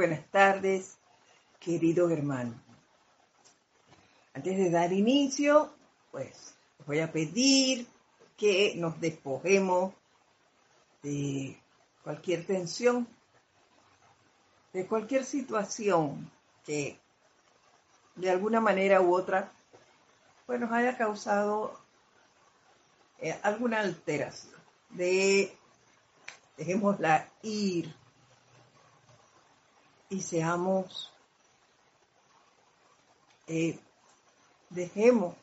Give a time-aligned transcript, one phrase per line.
[0.00, 0.96] Buenas tardes,
[1.58, 2.54] querido hermano.
[4.32, 5.74] Antes de dar inicio,
[6.10, 6.54] pues
[6.86, 7.86] voy a pedir
[8.38, 9.92] que nos despojemos
[11.02, 11.60] de
[12.02, 13.06] cualquier tensión,
[14.72, 16.30] de cualquier situación
[16.64, 16.98] que
[18.16, 19.52] de alguna manera u otra
[20.46, 21.78] pues nos haya causado
[23.18, 24.58] eh, alguna alteración.
[24.88, 25.54] De
[26.56, 27.99] dejémosla ir
[30.10, 31.12] y seamos,
[33.46, 33.78] eh,
[34.68, 35.36] dejemos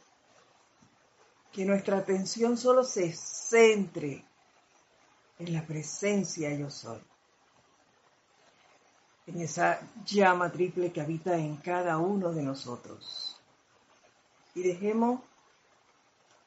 [1.53, 4.23] que nuestra atención solo se centre
[5.39, 6.99] en la presencia yo soy,
[9.25, 13.39] en esa llama triple que habita en cada uno de nosotros.
[14.53, 15.21] Y dejemos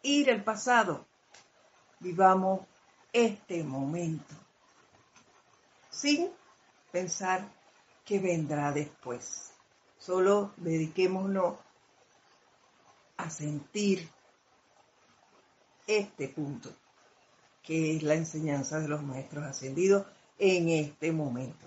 [0.02, 1.06] ir el pasado,
[2.00, 2.60] vivamos
[3.12, 4.34] este momento,
[5.90, 6.30] sin
[6.92, 7.59] pensar
[8.10, 9.52] que vendrá después.
[9.96, 11.54] Solo dediquémonos
[13.16, 14.10] a sentir
[15.86, 16.74] este punto,
[17.62, 20.08] que es la enseñanza de los maestros ascendidos
[20.40, 21.64] en este momento.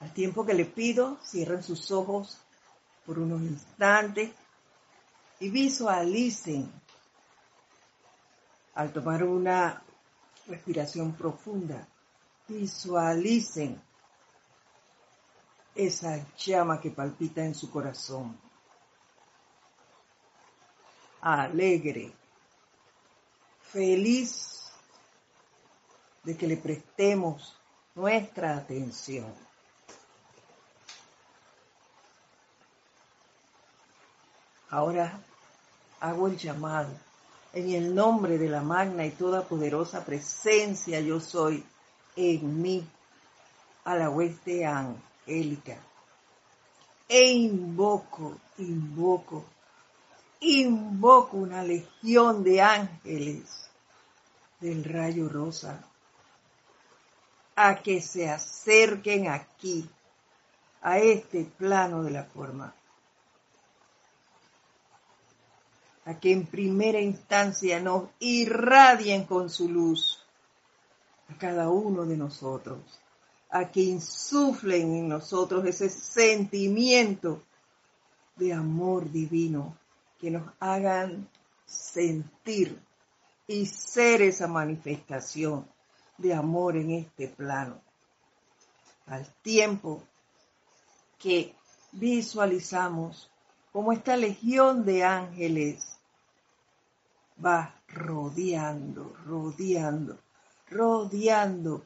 [0.00, 2.38] Al tiempo que le pido, cierren sus ojos
[3.04, 4.32] por unos instantes
[5.38, 6.68] y visualicen
[8.74, 9.84] al tomar una
[10.48, 11.86] respiración profunda,
[12.48, 13.85] visualicen
[15.76, 18.36] esa llama que palpita en su corazón.
[21.20, 22.12] Alegre,
[23.60, 24.72] feliz
[26.22, 27.56] de que le prestemos
[27.94, 29.32] nuestra atención.
[34.70, 35.20] Ahora
[36.00, 36.90] hago el llamado
[37.52, 41.64] en el nombre de la magna y toda poderosa presencia yo soy
[42.16, 42.86] en mí
[43.84, 44.66] a la hueste
[47.08, 49.44] E invoco, invoco,
[50.40, 53.68] invoco una legión de ángeles
[54.60, 55.84] del rayo rosa
[57.56, 59.88] a que se acerquen aquí,
[60.82, 62.74] a este plano de la forma.
[66.04, 70.22] A que en primera instancia nos irradien con su luz
[71.28, 72.78] a cada uno de nosotros
[73.50, 77.42] a que insuflen en nosotros ese sentimiento
[78.36, 79.76] de amor divino,
[80.18, 81.28] que nos hagan
[81.64, 82.80] sentir
[83.46, 85.66] y ser esa manifestación
[86.18, 87.80] de amor en este plano.
[89.06, 90.02] Al tiempo
[91.18, 91.54] que
[91.92, 93.30] visualizamos
[93.72, 95.98] como esta legión de ángeles
[97.44, 100.18] va rodeando, rodeando,
[100.68, 101.84] rodeando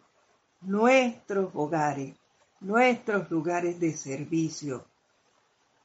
[0.61, 2.15] nuestros hogares,
[2.61, 4.85] nuestros lugares de servicio,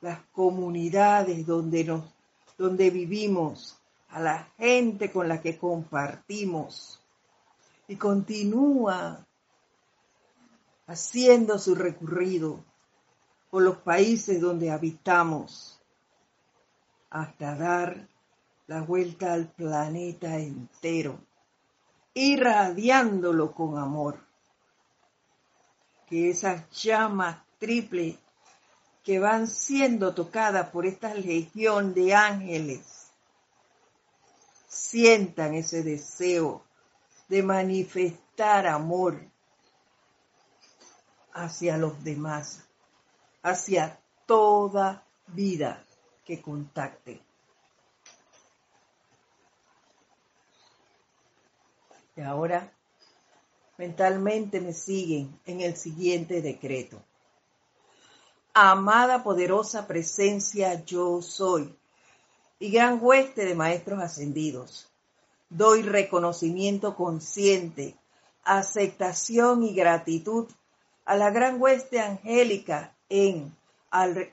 [0.01, 2.03] las comunidades donde, nos,
[2.57, 3.77] donde vivimos,
[4.09, 7.01] a la gente con la que compartimos.
[7.87, 9.25] Y continúa
[10.87, 12.63] haciendo su recorrido
[13.49, 15.81] por los países donde habitamos
[17.09, 18.07] hasta dar
[18.67, 21.19] la vuelta al planeta entero,
[22.13, 24.24] irradiándolo con amor
[26.07, 28.17] que esas llamas triple
[29.03, 33.05] que van siendo tocadas por esta legión de ángeles
[34.67, 36.63] sientan ese deseo
[37.27, 39.19] de manifestar amor
[41.33, 42.63] hacia los demás,
[43.43, 45.83] hacia toda vida
[46.23, 47.21] que contacte.
[52.15, 52.71] Y ahora
[53.77, 57.01] mentalmente me siguen en el siguiente decreto.
[58.53, 61.75] Amada poderosa presencia yo soy
[62.57, 64.89] y gran hueste de maestros ascendidos.
[65.49, 67.97] Doy reconocimiento consciente,
[68.43, 70.47] aceptación y gratitud
[71.03, 73.55] a la gran hueste angélica en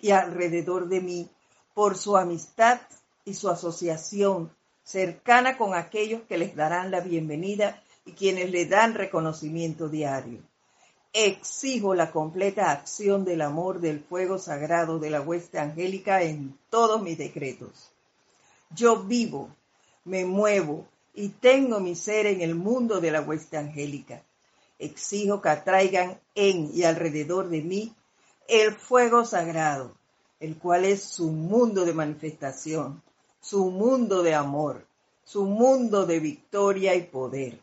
[0.00, 1.31] y alrededor de mí
[1.75, 2.81] por su amistad
[3.25, 8.94] y su asociación cercana con aquellos que les darán la bienvenida y quienes le dan
[8.94, 10.40] reconocimiento diario.
[11.12, 17.02] Exijo la completa acción del amor del fuego sagrado de la hueste angélica en todos
[17.02, 17.93] mis decretos.
[18.75, 19.54] Yo vivo,
[20.04, 24.22] me muevo y tengo mi ser en el mundo de la hueste angélica.
[24.78, 27.94] Exijo que atraigan en y alrededor de mí
[28.49, 29.94] el fuego sagrado,
[30.40, 33.02] el cual es su mundo de manifestación,
[33.40, 34.87] su mundo de amor,
[35.25, 37.60] su mundo de victoria y poder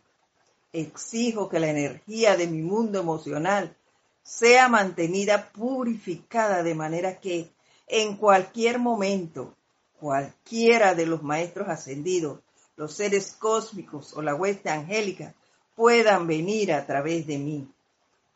[0.73, 3.75] exijo que la energía de mi mundo emocional
[4.23, 7.51] sea mantenida purificada de manera que
[7.87, 9.55] en cualquier momento
[9.99, 12.39] cualquiera de los maestros ascendidos,
[12.75, 15.35] los seres cósmicos o la hueste angélica
[15.75, 17.67] puedan venir a través de mí,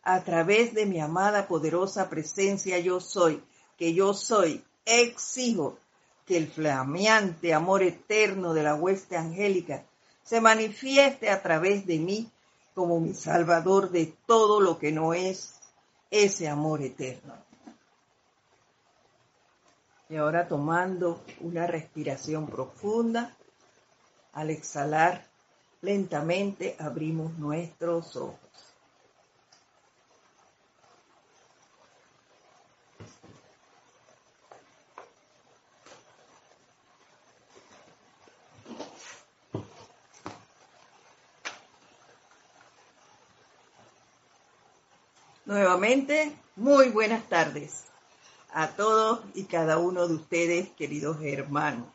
[0.01, 3.41] a través de mi amada poderosa presencia yo soy,
[3.77, 5.77] que yo soy, exijo
[6.25, 9.85] que el flameante amor eterno de la hueste angélica
[10.23, 12.31] se manifieste a través de mí
[12.73, 15.59] como mi salvador de todo lo que no es
[16.09, 17.35] ese amor eterno.
[20.09, 23.35] Y ahora tomando una respiración profunda,
[24.33, 25.27] al exhalar
[25.81, 28.42] lentamente abrimos nuestros ojos.
[45.45, 47.83] Nuevamente, muy buenas tardes
[48.53, 51.85] a todos y cada uno de ustedes, queridos hermanos.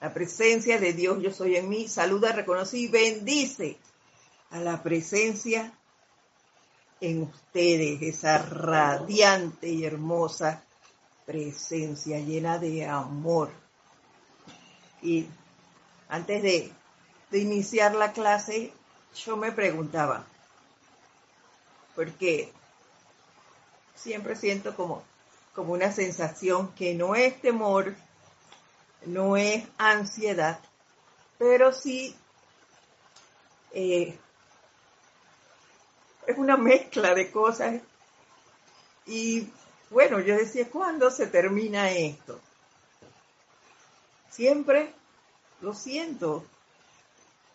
[0.00, 3.78] La presencia de Dios, yo soy en mí, saluda, reconoce y bendice
[4.50, 5.72] a la presencia
[7.00, 10.64] en ustedes, esa radiante y hermosa
[11.24, 13.52] presencia llena de amor.
[15.02, 15.26] Y
[16.08, 16.72] antes de,
[17.30, 18.72] de iniciar la clase,
[19.24, 20.26] yo me preguntaba,
[21.94, 22.52] porque
[23.94, 25.02] siempre siento como,
[25.54, 27.94] como una sensación que no es temor,
[29.06, 30.60] no es ansiedad,
[31.38, 32.14] pero sí
[33.72, 34.18] eh,
[36.26, 37.80] es una mezcla de cosas.
[39.06, 39.48] Y
[39.90, 42.40] bueno, yo decía, ¿cuándo se termina esto?
[44.30, 44.92] Siempre
[45.60, 46.44] lo siento.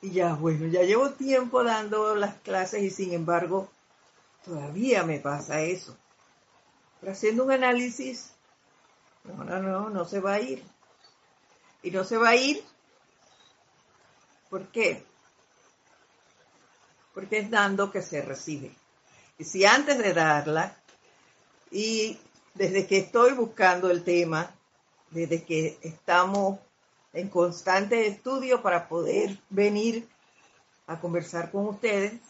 [0.02, 3.70] Y ya, bueno, ya llevo tiempo dando las clases y sin embargo,
[4.48, 5.98] Todavía me pasa eso.
[7.02, 8.32] Pero haciendo un análisis,
[9.26, 10.64] no, no, no, no se va a ir.
[11.84, 12.64] Y no se va a ir.
[14.50, 15.04] ¿Por qué?
[17.14, 18.74] Porque es dando que se recibe.
[19.38, 20.78] Y si antes de darla,
[21.70, 22.18] y
[22.54, 24.56] desde que estoy buscando el tema,
[25.12, 26.60] desde que estamos
[27.12, 30.08] en constante estudio para poder venir
[30.88, 32.22] a conversar con ustedes,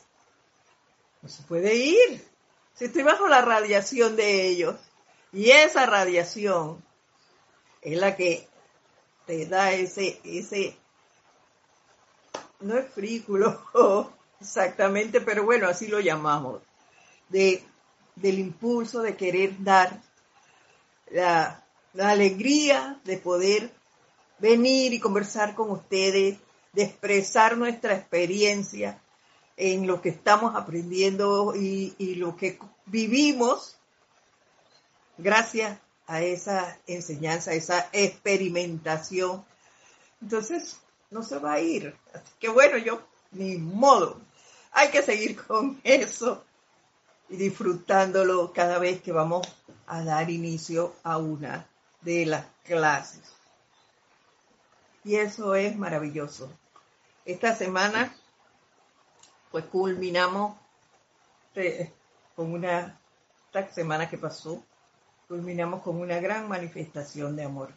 [1.22, 2.26] no se puede ir.
[2.74, 4.76] Si estoy bajo la radiación de ellos,
[5.34, 6.84] y esa radiación
[7.82, 8.48] es la que
[9.26, 10.78] te da ese, ese,
[12.60, 13.62] no es frículo
[14.42, 16.62] exactamente, pero bueno, así lo llamamos,
[17.30, 17.64] de,
[18.16, 20.02] del impulso de querer dar
[21.12, 23.72] la, la alegría de poder
[24.40, 26.38] venir y conversar con ustedes,
[26.74, 29.02] de expresar nuestra experiencia
[29.58, 33.78] en lo que estamos aprendiendo y, lo que vivimos
[35.18, 39.44] gracias a esa enseñanza, esa experimentación.
[40.22, 41.96] Entonces, no se va a ir.
[42.14, 43.02] Así que bueno, yo,
[43.32, 44.22] ni modo.
[44.72, 46.44] Hay que seguir con eso
[47.30, 49.46] y disfrutándolo cada vez que vamos
[49.88, 51.68] a dar inicio a una
[52.02, 53.24] de las clases.
[55.04, 56.50] Y eso es maravilloso.
[57.26, 58.16] Esta semana
[59.52, 60.56] pues culminamos
[61.56, 61.92] eh,
[62.36, 63.00] con una,
[63.46, 64.64] esta semana que pasó,
[65.28, 67.72] culminamos con una gran manifestación de amor.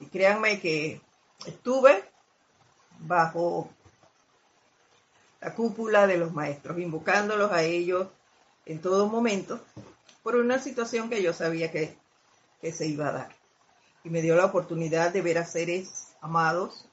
[0.00, 1.00] Y créanme que
[1.46, 2.04] estuve
[3.00, 3.70] bajo
[5.40, 8.08] la cúpula de los maestros, invocándolos a ellos
[8.66, 9.60] en todo momento,
[10.22, 11.96] por una situación que yo sabía que,
[12.60, 13.36] que se iba a dar.
[14.04, 16.86] Y me dio la oportunidad de ver a seres amados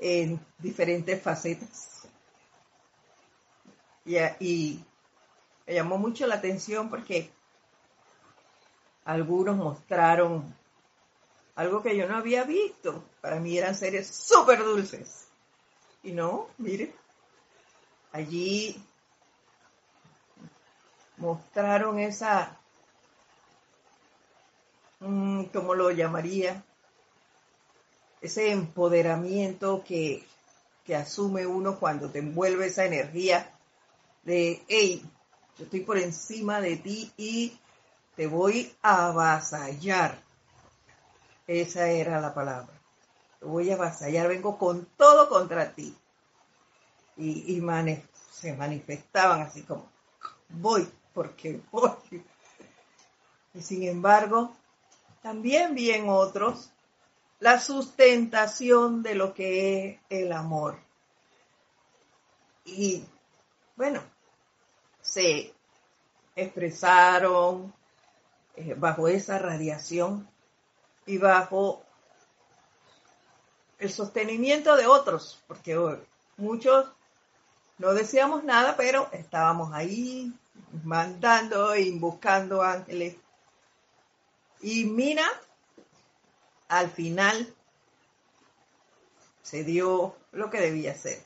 [0.00, 1.91] en diferentes facetas
[4.04, 4.84] y,
[5.66, 7.30] me llamó mucho la atención porque
[9.04, 10.54] algunos mostraron
[11.54, 13.04] algo que yo no había visto.
[13.20, 15.28] Para mí eran seres súper dulces.
[16.02, 16.92] Y no, mire,
[18.10, 18.82] allí
[21.16, 22.58] mostraron esa,
[24.98, 26.64] mm, ¿cómo lo llamaría?
[28.20, 30.26] Ese empoderamiento que,
[30.84, 33.51] que asume uno cuando te envuelve esa energía
[34.22, 35.02] de, hey,
[35.58, 37.58] yo estoy por encima de ti y
[38.16, 40.18] te voy a avasallar.
[41.46, 42.72] Esa era la palabra.
[43.40, 45.96] Te voy a avasallar, vengo con todo contra ti.
[47.16, 47.60] Y,
[48.30, 49.88] se manifestaban así como,
[50.48, 52.24] voy, porque voy.
[53.54, 54.52] Y sin embargo,
[55.22, 56.70] también vi en otros
[57.38, 60.78] la sustentación de lo que es el amor.
[62.64, 63.04] Y
[63.76, 64.00] bueno,
[65.12, 65.52] se
[66.34, 67.74] expresaron
[68.56, 70.26] eh, bajo esa radiación
[71.04, 71.84] y bajo
[73.78, 75.78] el sostenimiento de otros, porque
[76.38, 76.88] muchos
[77.76, 80.32] no decíamos nada, pero estábamos ahí
[80.82, 83.16] mandando y buscando ángeles.
[84.62, 85.26] Y mira,
[86.68, 87.54] al final
[89.42, 91.22] se dio lo que debía ser.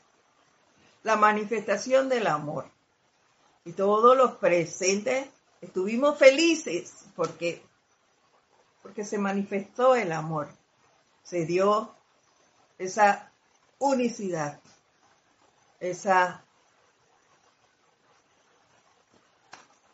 [1.05, 2.76] La manifestación del amor.
[3.67, 5.27] Y todos los presentes
[5.61, 7.67] estuvimos felices porque,
[8.81, 10.49] porque se manifestó el amor.
[11.25, 11.93] Se dio
[12.79, 13.33] esa
[13.81, 14.61] unicidad,
[15.81, 16.45] esa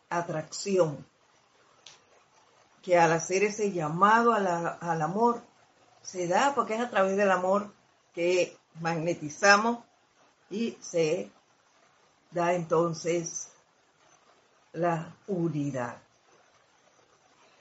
[0.07, 1.03] atracción
[2.83, 5.41] que al hacer ese llamado al amor
[6.03, 7.73] se da porque es a través del amor
[8.13, 9.79] que magnetizamos
[10.51, 11.31] y se
[12.29, 13.52] da entonces
[14.73, 15.97] la unidad.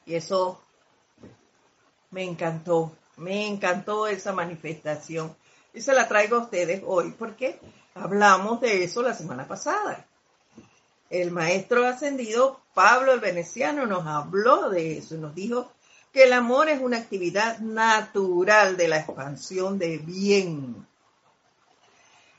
[0.04, 0.60] Y eso
[2.10, 5.34] me encantó, me encantó esa manifestación.
[5.74, 7.60] Y se la traigo a ustedes hoy porque
[7.94, 10.06] hablamos de eso la semana pasada.
[11.08, 15.70] El maestro ascendido Pablo el Veneciano nos habló de eso, nos dijo
[16.12, 20.86] que el amor es una actividad natural de la expansión de bien.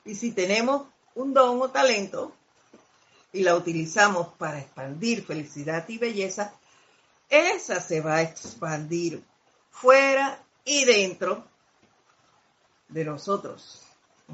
[0.06, 2.34] Y si tenemos un don o talento
[3.34, 6.54] y la utilizamos para expandir felicidad y belleza,
[7.30, 9.24] esa se va a expandir
[9.72, 11.44] fuera y dentro
[12.90, 13.82] de nosotros,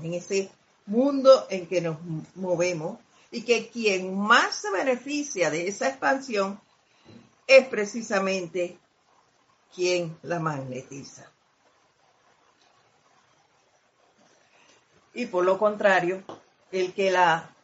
[0.03, 0.51] en ese
[0.85, 1.97] mundo en que nos
[2.35, 2.99] movemos
[3.31, 6.59] y que quien más se beneficia de esa expansión
[7.47, 8.77] es precisamente
[9.73, 11.31] quien la magnetiza.
[15.13, 16.23] Y por lo contrario,
[16.71, 17.55] el que la,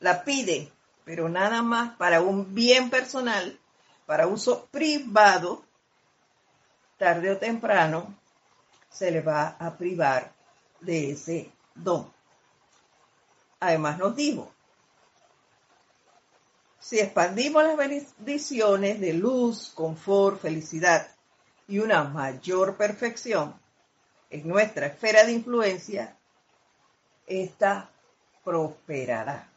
[0.00, 0.70] la pide,
[1.04, 3.58] pero nada más para un bien personal,
[4.06, 5.64] para uso privado,
[6.98, 8.14] tarde o temprano
[8.90, 10.32] se le va a privar
[10.80, 12.10] de ese don.
[13.60, 14.52] Además nos dijo,
[16.78, 21.08] si expandimos las bendiciones de luz, confort, felicidad
[21.66, 23.58] y una mayor perfección
[24.30, 26.16] en nuestra esfera de influencia,
[27.26, 27.90] esta
[28.44, 29.48] prosperará.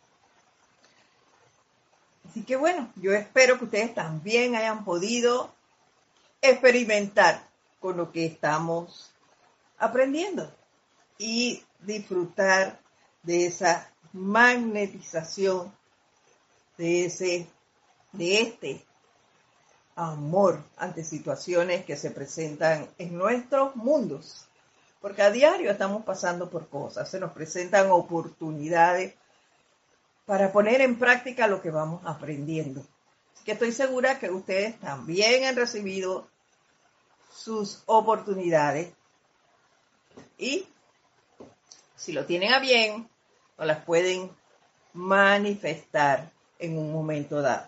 [2.29, 5.51] Así que bueno, yo espero que ustedes también hayan podido
[6.43, 7.43] experimentar
[7.79, 9.11] con lo que estamos
[9.79, 10.53] aprendiendo
[11.17, 12.79] y disfrutar
[13.23, 15.73] de esa magnetización
[16.77, 17.47] de ese
[18.11, 18.85] de este
[19.95, 24.45] amor ante situaciones que se presentan en nuestros mundos.
[25.01, 29.15] Porque a diario estamos pasando por cosas, se nos presentan oportunidades
[30.29, 32.81] para poner en práctica lo que vamos aprendiendo.
[33.33, 36.29] Así que estoy segura que ustedes también han recibido
[37.33, 38.93] sus oportunidades
[40.37, 40.67] y
[41.95, 43.09] si lo tienen a bien,
[43.57, 44.29] no las pueden
[44.93, 47.65] manifestar en un momento dado.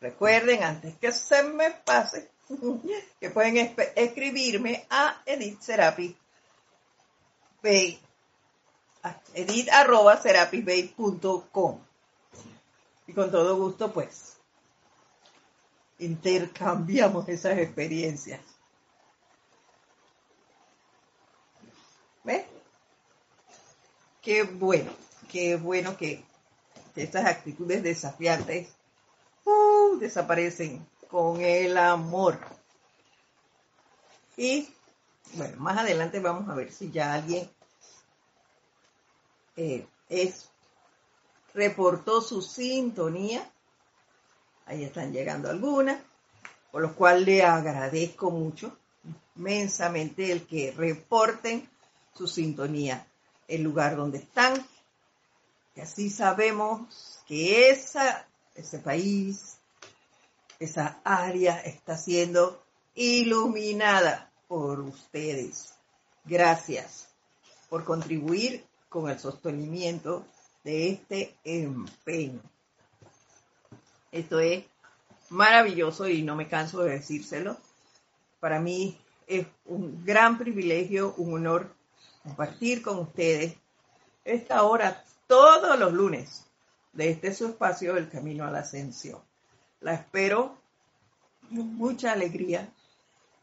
[0.00, 2.30] Recuerden, antes que se me pase,
[3.20, 5.60] que pueden escribirme a Edith
[9.02, 10.20] Serapi edit arroba
[13.06, 14.36] Y con todo gusto, pues,
[15.98, 18.40] intercambiamos esas experiencias.
[22.24, 22.44] ¿Ves?
[24.20, 24.92] Qué bueno,
[25.30, 26.22] qué bueno que
[26.94, 28.68] estas actitudes desafiantes
[29.44, 32.38] uh, desaparecen con el amor.
[34.36, 34.68] Y
[35.34, 37.50] bueno, más adelante vamos a ver si ya alguien
[39.56, 40.48] eh, es,
[41.54, 43.50] reportó su sintonía.
[44.66, 46.00] Ahí están llegando algunas,
[46.70, 48.76] por lo cual le agradezco mucho,
[49.36, 51.68] inmensamente, el que reporten
[52.14, 53.06] su sintonía,
[53.48, 54.64] el lugar donde están,
[55.74, 59.56] y así sabemos que esa, ese país,
[60.58, 62.62] esa área está siendo
[62.94, 65.74] iluminada por ustedes.
[66.24, 67.08] Gracias
[67.68, 70.26] por contribuir con el sostenimiento
[70.64, 72.40] de este empeño.
[74.12, 74.64] Esto es
[75.30, 77.56] maravilloso y no me canso de decírselo.
[78.40, 81.72] Para mí es un gran privilegio, un honor
[82.24, 83.54] compartir con ustedes
[84.24, 86.44] esta hora todos los lunes
[86.92, 89.20] de este su espacio El Camino a la Ascensión.
[89.80, 90.58] La espero
[91.48, 92.68] con mucha alegría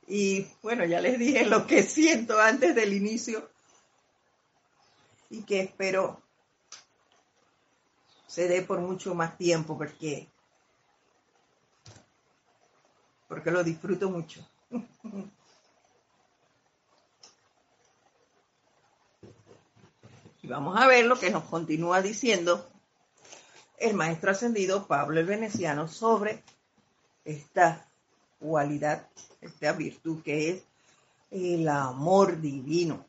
[0.07, 3.49] y bueno, ya les dije lo que siento antes del inicio
[5.29, 6.21] y que espero
[8.27, 10.29] se dé por mucho más tiempo porque
[13.27, 14.47] porque lo disfruto mucho.
[20.41, 22.69] y vamos a ver lo que nos continúa diciendo
[23.77, 26.43] el maestro ascendido Pablo el Veneciano sobre
[27.25, 27.87] esta
[28.39, 29.07] cualidad,
[29.41, 30.63] esta virtud que es
[31.31, 33.05] el amor divino.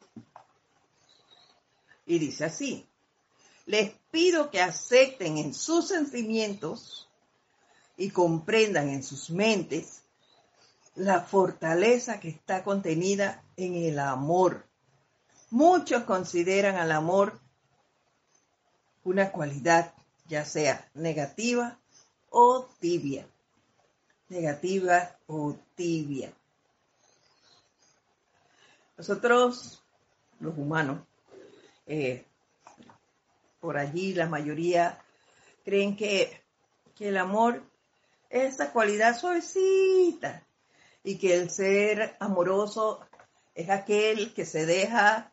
[2.08, 2.88] Y dice así,
[3.66, 7.06] les pido que acepten en sus sentimientos
[7.98, 10.04] y comprendan en sus mentes
[10.94, 14.66] la fortaleza que está contenida en el amor.
[15.50, 17.38] Muchos consideran al amor
[19.04, 19.92] una cualidad,
[20.28, 21.78] ya sea negativa
[22.30, 23.28] o tibia.
[24.30, 26.32] Negativa o tibia.
[28.96, 29.84] Nosotros,
[30.40, 31.02] los humanos,
[31.88, 32.24] eh,
[33.60, 35.02] por allí la mayoría
[35.64, 36.40] creen que,
[36.94, 37.62] que el amor
[38.30, 40.44] es esa cualidad suavecita
[41.02, 43.00] y que el ser amoroso
[43.54, 45.32] es aquel que se deja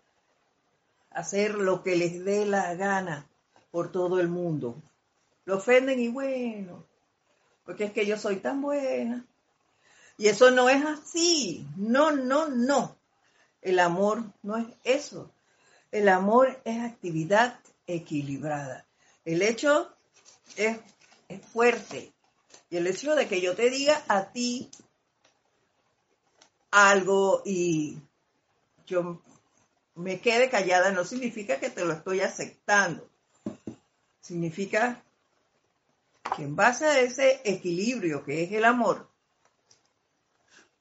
[1.12, 3.30] hacer lo que les dé la gana
[3.70, 4.82] por todo el mundo.
[5.44, 6.88] Lo ofenden y bueno,
[7.66, 9.26] porque es que yo soy tan buena.
[10.18, 11.68] Y eso no es así.
[11.76, 12.98] No, no, no.
[13.62, 15.35] El amor no es eso.
[15.96, 18.86] El amor es actividad equilibrada.
[19.24, 19.96] El hecho
[20.58, 20.78] es,
[21.30, 22.12] es fuerte.
[22.70, 24.70] Y el hecho de que yo te diga a ti
[26.70, 27.98] algo y
[28.86, 29.22] yo
[29.96, 33.08] me quede callada no significa que te lo estoy aceptando.
[34.20, 35.02] Significa
[36.36, 39.10] que en base a ese equilibrio que es el amor,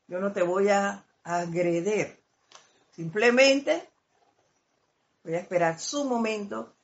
[0.09, 2.19] yo no te voy a agreder.
[2.97, 3.94] Simplemente
[5.25, 6.75] voy a esperar su momento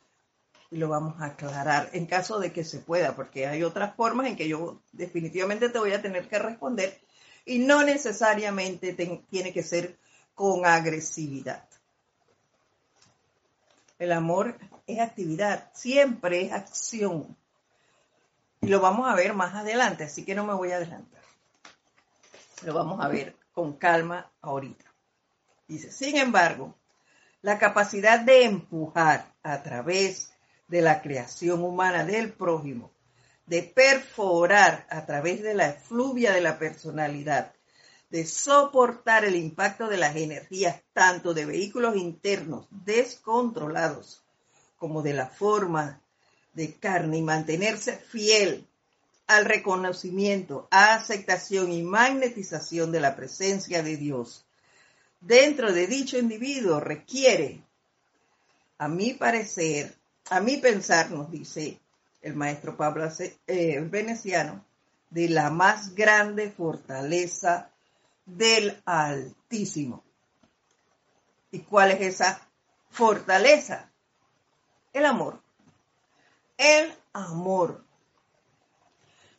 [0.70, 4.26] y lo vamos a aclarar en caso de que se pueda, porque hay otras formas
[4.26, 7.00] en que yo definitivamente te voy a tener que responder
[7.44, 9.98] y no necesariamente tiene que ser
[10.35, 11.64] con agresividad.
[13.98, 17.37] El amor es actividad, siempre es acción.
[18.62, 21.20] Y lo vamos a ver más adelante, así que no me voy a adelantar.
[22.62, 24.85] Lo vamos a ver con calma ahorita.
[25.66, 26.74] Dice, sin embargo,
[27.42, 30.33] la capacidad de empujar a través
[30.68, 32.92] de la creación humana del prójimo,
[33.46, 37.53] de perforar a través de la efluvia de la personalidad,
[38.11, 44.22] de soportar el impacto de las energías tanto de vehículos internos descontrolados
[44.76, 46.00] como de la forma
[46.55, 48.66] de carne y mantenerse fiel
[49.26, 54.44] al reconocimiento, aceptación y magnetización de la presencia de Dios
[55.20, 57.62] dentro de dicho individuo requiere,
[58.78, 59.94] a mi parecer,
[60.30, 61.78] a mi pensar, nos dice
[62.22, 63.09] el maestro Pablo
[63.46, 64.64] eh, Veneciano,
[65.11, 67.70] de la más grande fortaleza
[68.24, 70.04] del Altísimo.
[71.50, 72.48] ¿Y cuál es esa
[72.90, 73.90] fortaleza?
[74.92, 75.42] El amor.
[76.56, 77.85] El amor.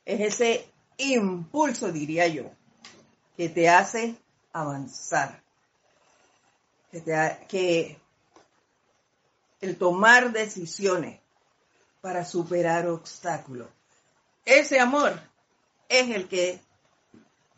[0.06, 2.52] Es ese impulso, diría yo,
[3.38, 4.16] que te hace
[4.52, 5.41] avanzar,
[6.92, 7.98] que,
[9.62, 11.20] el tomar decisiones
[12.02, 13.70] para superar obstáculos.
[14.44, 15.20] Ese amor
[15.88, 16.60] es el que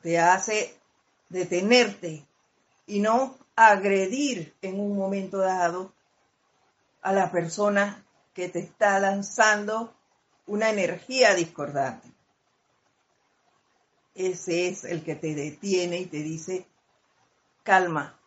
[0.02, 0.78] te hace
[1.30, 2.26] detenerte
[2.86, 5.93] y no agredir en un momento dado
[7.02, 9.96] a la persona que te está lanzando
[10.46, 12.12] una energía discordante.
[14.13, 16.67] Ese es el que te detiene y te dice,
[17.63, 18.19] calma,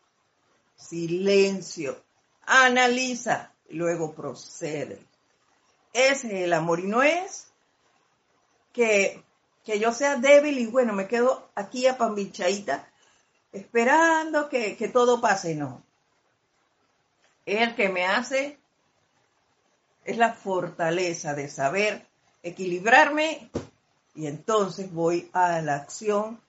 [0.77, 2.03] silencio,
[2.43, 5.05] analiza y luego procede.
[5.93, 7.49] Ese es el amor y no es
[8.73, 9.23] que,
[9.65, 12.89] que yo sea débil y bueno, me quedo aquí a pambichadita
[13.53, 15.83] esperando que, que todo pase, no.
[17.47, 18.59] El que me hace
[20.05, 22.07] es la fortaleza de saber
[22.43, 23.51] equilibrarme
[24.15, 26.41] y entonces voy a la acción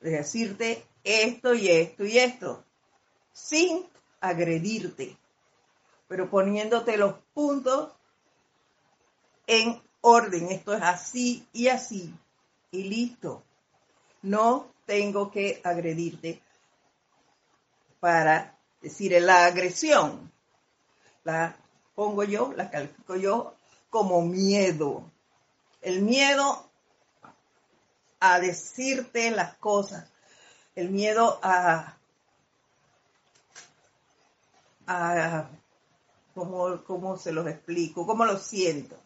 [0.00, 2.64] de decirte esto y esto y esto
[3.32, 3.86] sin
[4.20, 5.16] agredirte,
[6.08, 7.92] pero poniéndote los puntos
[9.46, 10.50] en orden.
[10.50, 12.14] Esto es así y así
[12.70, 13.42] y listo.
[14.22, 16.40] No tengo que agredirte
[18.00, 20.32] para decir la agresión.
[21.24, 21.56] La
[21.94, 23.54] pongo yo, la califico yo
[23.90, 25.10] como miedo.
[25.80, 26.70] El miedo
[28.20, 30.08] a decirte las cosas,
[30.74, 31.96] el miedo a
[36.34, 38.06] ¿cómo, se los explico?
[38.06, 38.96] ¿Cómo lo siento?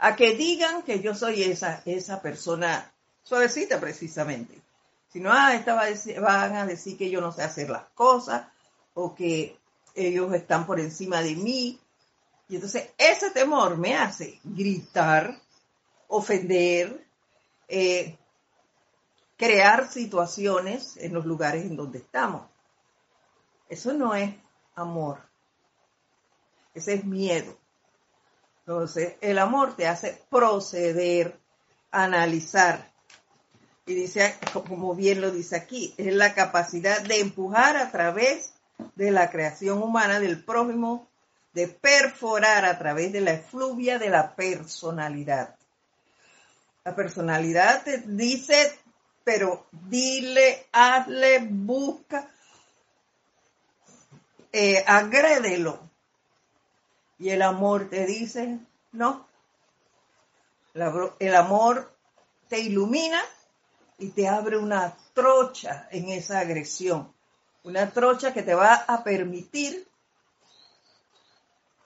[0.00, 2.90] a que digan que yo soy esa, esa persona
[3.22, 4.60] suavecita precisamente.
[5.12, 5.74] Si no, ah, esta
[6.20, 8.46] van a decir que yo no sé hacer las cosas
[8.94, 9.58] o que
[9.94, 11.78] ellos están por encima de mí.
[12.48, 15.38] Y entonces ese temor me hace gritar,
[16.08, 17.06] ofender,
[17.68, 18.16] eh,
[19.36, 22.49] crear situaciones en los lugares en donde estamos.
[23.70, 24.34] Eso no es
[24.74, 25.20] amor.
[26.74, 27.56] Ese es miedo.
[28.66, 31.38] Entonces, el amor te hace proceder,
[31.90, 32.90] analizar.
[33.86, 38.52] Y dice, como bien lo dice aquí, es la capacidad de empujar a través
[38.96, 41.08] de la creación humana del prójimo,
[41.52, 45.56] de perforar a través de la efluvia de la personalidad.
[46.84, 48.78] La personalidad te dice,
[49.24, 52.30] pero dile, hazle, busca,
[54.52, 55.80] eh, agrédelo.
[57.18, 58.58] Y el amor te dice,
[58.92, 59.26] no.
[60.74, 61.94] el amor
[62.48, 63.20] te ilumina
[63.98, 67.12] y te abre una trocha en esa agresión.
[67.62, 69.86] Una trocha que te va a permitir,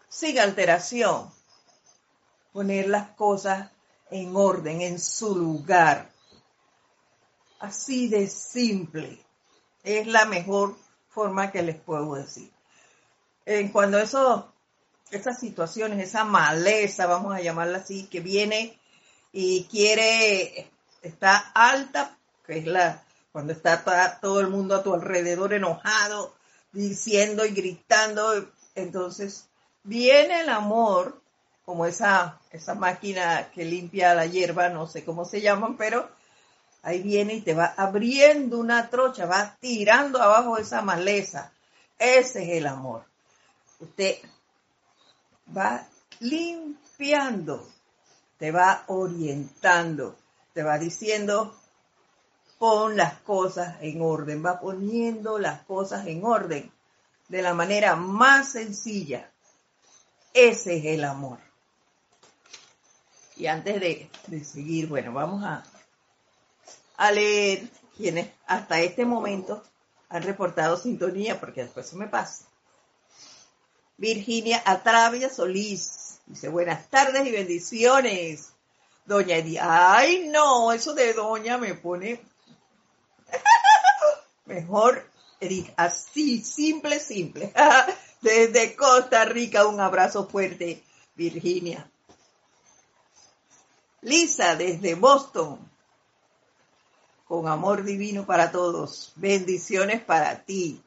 [0.08, 1.28] sin alteración,
[2.52, 3.72] poner las cosas
[4.10, 6.08] en orden, en su lugar.
[7.58, 9.18] Así de simple.
[9.82, 10.76] Es la mejor
[11.08, 12.53] forma que les puedo decir.
[13.46, 14.52] En cuando eso,
[15.10, 18.78] esas situaciones, esa maleza, vamos a llamarla así, que viene
[19.32, 20.70] y quiere,
[21.02, 26.34] está alta, que es la, cuando está todo el mundo a tu alrededor enojado,
[26.72, 29.48] diciendo y gritando, entonces
[29.82, 31.20] viene el amor,
[31.64, 36.08] como esa, esa máquina que limpia la hierba, no sé cómo se llaman, pero
[36.82, 41.52] ahí viene y te va abriendo una trocha, va tirando abajo esa maleza.
[41.98, 43.04] Ese es el amor.
[43.84, 44.16] Usted
[45.54, 45.86] va
[46.20, 47.68] limpiando,
[48.38, 50.16] te va orientando,
[50.54, 51.54] te va diciendo,
[52.58, 56.72] pon las cosas en orden, va poniendo las cosas en orden
[57.28, 59.30] de la manera más sencilla.
[60.32, 61.38] Ese es el amor.
[63.36, 65.62] Y antes de, seguir, bueno, vamos a,
[66.96, 69.62] a leer quienes hasta este momento
[70.08, 72.46] han reportado sintonía, porque después se me pasa.
[73.96, 78.50] Virginia Atravia Solís dice, buenas tardes y bendiciones.
[79.06, 82.20] Doña Edith, ay no, eso de doña me pone
[84.46, 85.08] mejor,
[85.40, 87.52] Edith, así, simple, simple.
[88.22, 90.82] Desde Costa Rica, un abrazo fuerte,
[91.14, 91.90] Virginia.
[94.00, 95.58] Lisa, desde Boston,
[97.26, 99.12] con amor divino para todos.
[99.16, 100.83] Bendiciones para ti.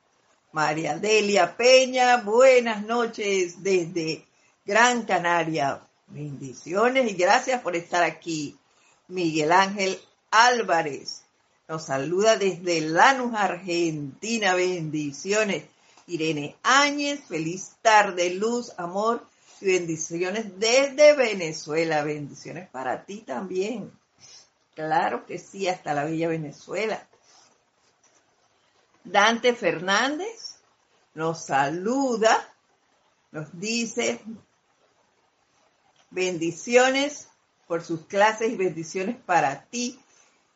[0.58, 4.26] María Delia Peña, buenas noches desde
[4.65, 5.82] Gran Canaria.
[6.08, 8.58] Bendiciones y gracias por estar aquí.
[9.08, 10.00] Miguel Ángel
[10.32, 11.22] Álvarez
[11.67, 14.56] nos saluda desde Lanús, Argentina.
[14.56, 15.65] Bendiciones.
[16.08, 19.28] Irene Áñez, feliz tarde, luz, amor
[19.62, 22.04] y bendiciones desde Venezuela.
[22.04, 23.91] Bendiciones para ti también.
[24.74, 27.08] Claro que sí, hasta la bella Venezuela.
[29.04, 30.46] Dante Fernández
[31.17, 32.47] nos saluda,
[33.32, 34.21] nos dice
[36.12, 37.27] bendiciones
[37.67, 39.99] por sus clases y bendiciones para ti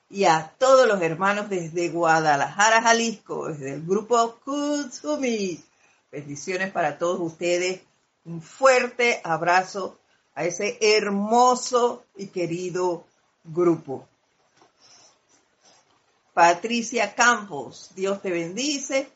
[0.08, 5.60] y a todos los hermanos desde Guadalajara, Jalisco, desde el grupo Kutsumi.
[6.12, 7.82] Bendiciones para todos ustedes.
[8.26, 9.98] Un fuerte abrazo
[10.36, 13.08] a ese hermoso y querido
[13.44, 14.08] grupo.
[16.36, 19.12] Patricia Campos, Dios te bendice.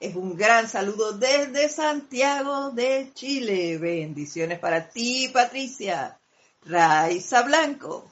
[0.00, 3.76] Es un gran saludo desde Santiago de Chile.
[3.76, 6.18] Bendiciones para ti, Patricia.
[6.64, 8.10] Raiza Blanco.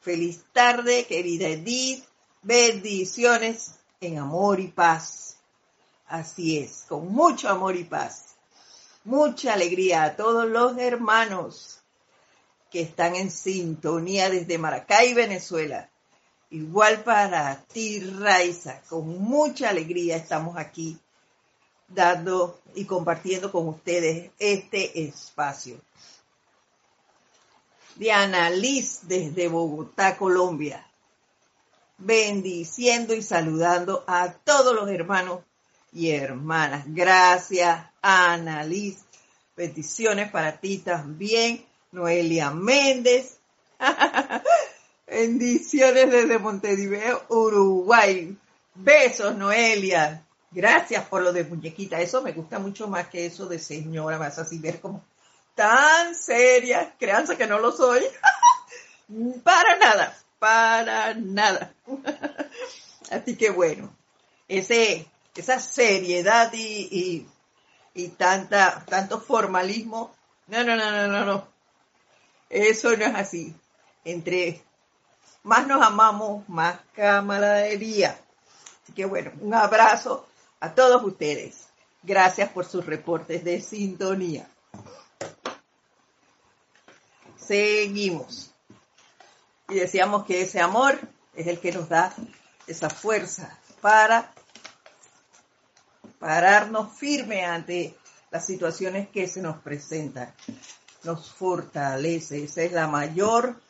[0.00, 2.04] Feliz tarde, querida Edith.
[2.42, 5.36] Bendiciones en amor y paz.
[6.08, 8.34] Así es, con mucho amor y paz.
[9.04, 11.78] Mucha alegría a todos los hermanos
[12.72, 15.88] que están en sintonía desde Maracay, Venezuela.
[16.50, 20.98] Igual para ti, Raiza, con mucha alegría estamos aquí
[21.94, 25.80] dando y compartiendo con ustedes este espacio.
[27.96, 30.84] Diana Liz desde Bogotá, Colombia,
[31.98, 35.40] bendiciendo y saludando a todos los hermanos
[35.92, 36.84] y hermanas.
[36.88, 39.04] Gracias, Ana Liz.
[39.56, 43.38] Bendiciones para ti también, Noelia Méndez.
[45.06, 48.36] Bendiciones desde Montevideo, Uruguay.
[48.74, 50.23] Besos, Noelia.
[50.54, 52.00] Gracias por lo de muñequita.
[52.00, 54.18] Eso me gusta mucho más que eso de señora.
[54.18, 55.04] Vas así ver como
[55.56, 58.02] tan seria, créanse que no lo soy,
[59.44, 61.74] para nada, para nada.
[63.10, 63.94] Así que bueno,
[64.48, 67.26] ese, esa seriedad y,
[67.94, 70.14] y, tanta, tanto formalismo,
[70.46, 71.48] no, no, no, no, no, no.
[72.48, 73.54] Eso no es así.
[74.04, 74.62] Entre
[75.42, 78.18] más nos amamos, más camaradería.
[78.82, 80.26] Así que bueno, un abrazo
[80.60, 81.68] a todos ustedes.
[82.02, 84.48] Gracias por sus reportes de sintonía.
[87.36, 88.52] Seguimos.
[89.68, 90.98] Y decíamos que ese amor
[91.34, 92.14] es el que nos da
[92.66, 94.32] esa fuerza para
[96.18, 97.96] pararnos firme ante
[98.30, 100.34] las situaciones que se nos presentan.
[101.02, 102.44] Nos fortalece.
[102.44, 103.60] Esa es la mayor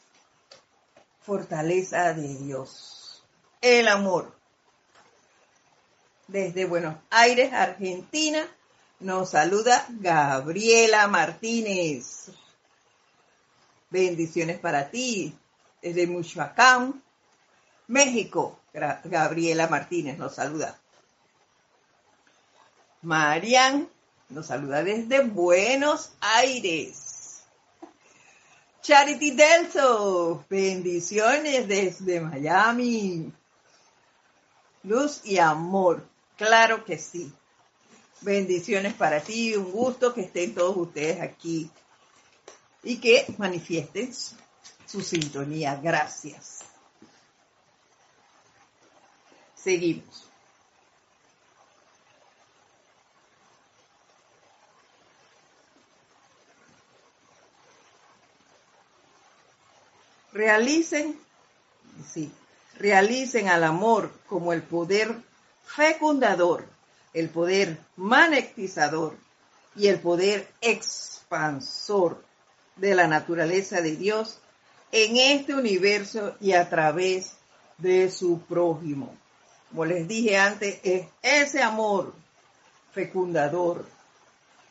[1.21, 3.25] fortaleza de Dios.
[3.61, 4.35] El amor.
[6.27, 8.47] Desde Buenos Aires, Argentina,
[9.01, 12.31] nos saluda Gabriela Martínez.
[13.91, 15.37] Bendiciones para ti.
[15.83, 17.03] Desde Michoacán,
[17.89, 20.79] México, Gabriela Martínez nos saluda.
[23.03, 23.89] Marian
[24.31, 27.43] nos saluda desde Buenos Aires.
[28.81, 33.33] Charity Delso, bendiciones desde Miami.
[34.83, 36.07] Luz y amor,
[36.37, 37.33] claro que sí.
[38.21, 41.71] Bendiciones para ti, un gusto que estén todos ustedes aquí
[42.83, 44.13] y que manifiesten
[44.87, 45.77] su sintonía.
[45.83, 46.61] Gracias.
[49.55, 50.29] Seguimos.
[60.33, 61.19] Realicen,
[62.13, 62.33] sí,
[62.77, 65.17] realicen al amor como el poder
[65.65, 66.67] fecundador,
[67.13, 69.17] el poder magnetizador
[69.77, 72.23] y el poder expansor
[72.77, 74.39] de la naturaleza de Dios
[74.93, 77.33] en este universo y a través
[77.79, 79.17] de su prójimo.
[79.71, 82.15] Como les dije antes, es ese amor
[82.93, 83.85] fecundador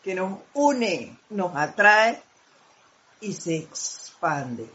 [0.01, 2.21] que nos une, nos atrae
[3.19, 4.69] y se expande.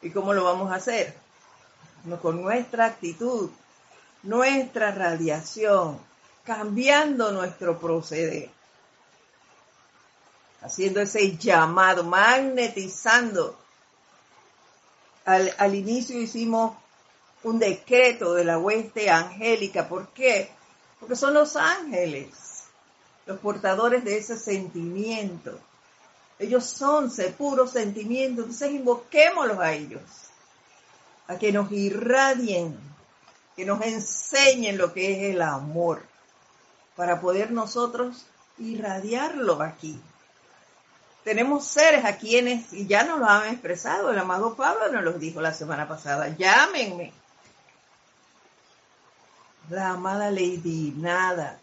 [0.00, 1.14] ¿Y cómo lo vamos a hacer?
[2.22, 3.50] Con nuestra actitud,
[4.22, 5.98] nuestra radiación,
[6.44, 8.50] cambiando nuestro proceder
[10.60, 13.56] haciendo ese llamado, magnetizando.
[15.24, 16.74] Al, inicio hicimos
[17.42, 19.88] un decreto de la hueste angélica.
[19.88, 20.50] ¿Por qué?
[20.98, 22.28] Porque son los ángeles,
[23.26, 25.58] los portadores de ese sentimiento.
[26.38, 28.42] Ellos son ese puro sentimiento.
[28.42, 30.00] Entonces invoquémoslos a ellos,
[31.28, 32.76] a que nos irradien,
[33.54, 36.02] que nos enseñen lo que es el amor,
[36.96, 38.26] para poder nosotros
[38.58, 40.00] irradiarlo aquí
[41.28, 45.12] tenemos seres a quienes, y ya nos lo han expresado, el amado Pablo nos lo
[45.12, 47.12] dijo la semana pasada, llámenme.
[49.68, 51.60] La amada Lady Nada,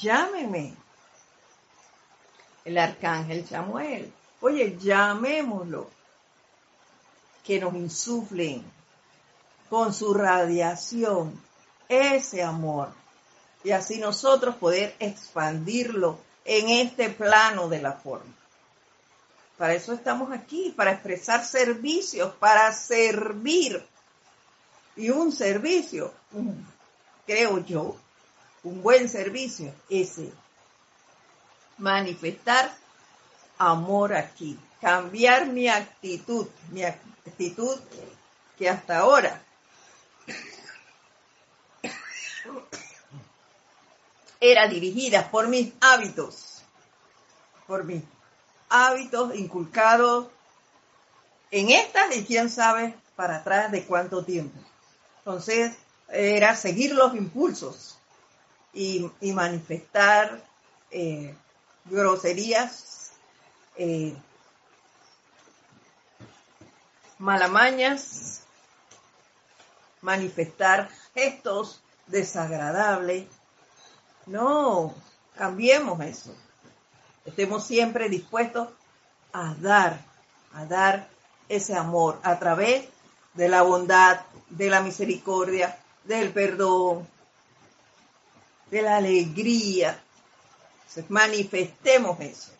[0.00, 0.74] llámenme.
[2.64, 5.90] El arcángel Samuel, oye, llamémoslo.
[7.44, 8.64] Que nos insuflen
[9.68, 11.40] con su radiación
[11.88, 12.92] ese amor.
[13.64, 18.32] Y así nosotros poder expandirlo en este plano de la forma.
[19.58, 23.84] Para eso estamos aquí, para expresar servicios, para servir.
[24.96, 26.12] Y un servicio,
[27.26, 27.96] creo yo,
[28.62, 30.32] un buen servicio, ese.
[31.78, 32.72] Manifestar
[33.58, 37.78] amor aquí, cambiar mi actitud, mi actitud
[38.56, 39.42] que hasta ahora
[44.50, 46.62] era dirigida por mis hábitos,
[47.66, 48.02] por mis
[48.68, 50.28] hábitos inculcados
[51.50, 54.58] en estas y quién sabe para atrás de cuánto tiempo.
[55.18, 55.72] Entonces,
[56.08, 57.98] era seguir los impulsos
[58.72, 60.42] y, manifestar
[60.90, 61.34] eh,
[61.86, 63.12] groserías,
[63.76, 64.14] eh,
[67.18, 68.42] malamañas,
[70.02, 73.26] manifestar gestos desagradables.
[74.26, 74.94] No,
[75.36, 76.34] cambiemos eso
[77.26, 78.68] estemos siempre dispuestos
[79.32, 80.00] a dar,
[80.54, 81.08] a dar
[81.48, 82.86] ese amor a través
[83.34, 87.06] de la bondad, de la misericordia, del perdón,
[88.70, 90.00] de la alegría.
[91.08, 92.52] manifestemos eso.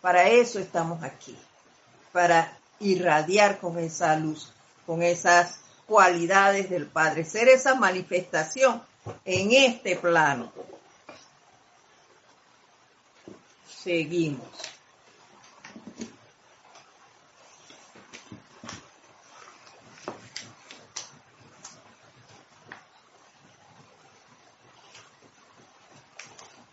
[0.00, 1.36] Para eso estamos aquí,
[2.12, 4.52] para irradiar con esa luz,
[4.84, 8.80] con esas cualidades del Padre, ser esa manifestación
[9.24, 10.52] en este plano.
[13.86, 14.40] Seguimos.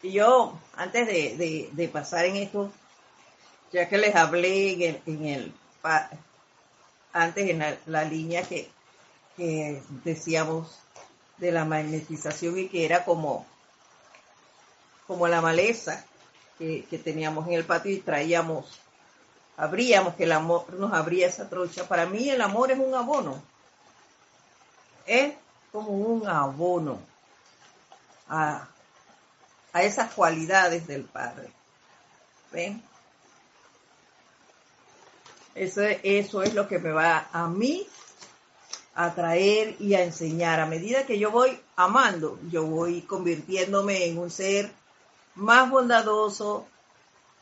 [0.01, 2.71] Y yo, antes de, pasar en esto,
[3.71, 5.53] ya que les hablé en el,
[7.13, 8.71] antes en la, línea que,
[10.03, 10.79] decíamos
[11.37, 13.45] de la magnetización y que era como,
[15.05, 16.07] como la maleza
[16.57, 18.79] que, teníamos en el patio y traíamos,
[19.57, 21.87] abríamos, que el amor nos abría esa trocha.
[21.87, 23.41] Para mí el amor es un abono.
[25.05, 25.33] Es
[25.71, 26.99] como un abono
[28.29, 28.67] a,
[29.73, 31.49] a esas cualidades del Padre.
[32.51, 32.81] ¿Ven?
[35.55, 37.87] Eso, eso es lo que me va a mí
[38.95, 40.59] a traer y a enseñar.
[40.59, 44.71] A medida que yo voy amando, yo voy convirtiéndome en un ser
[45.35, 46.65] más bondadoso,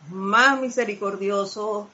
[0.10, 1.90] más misericordioso,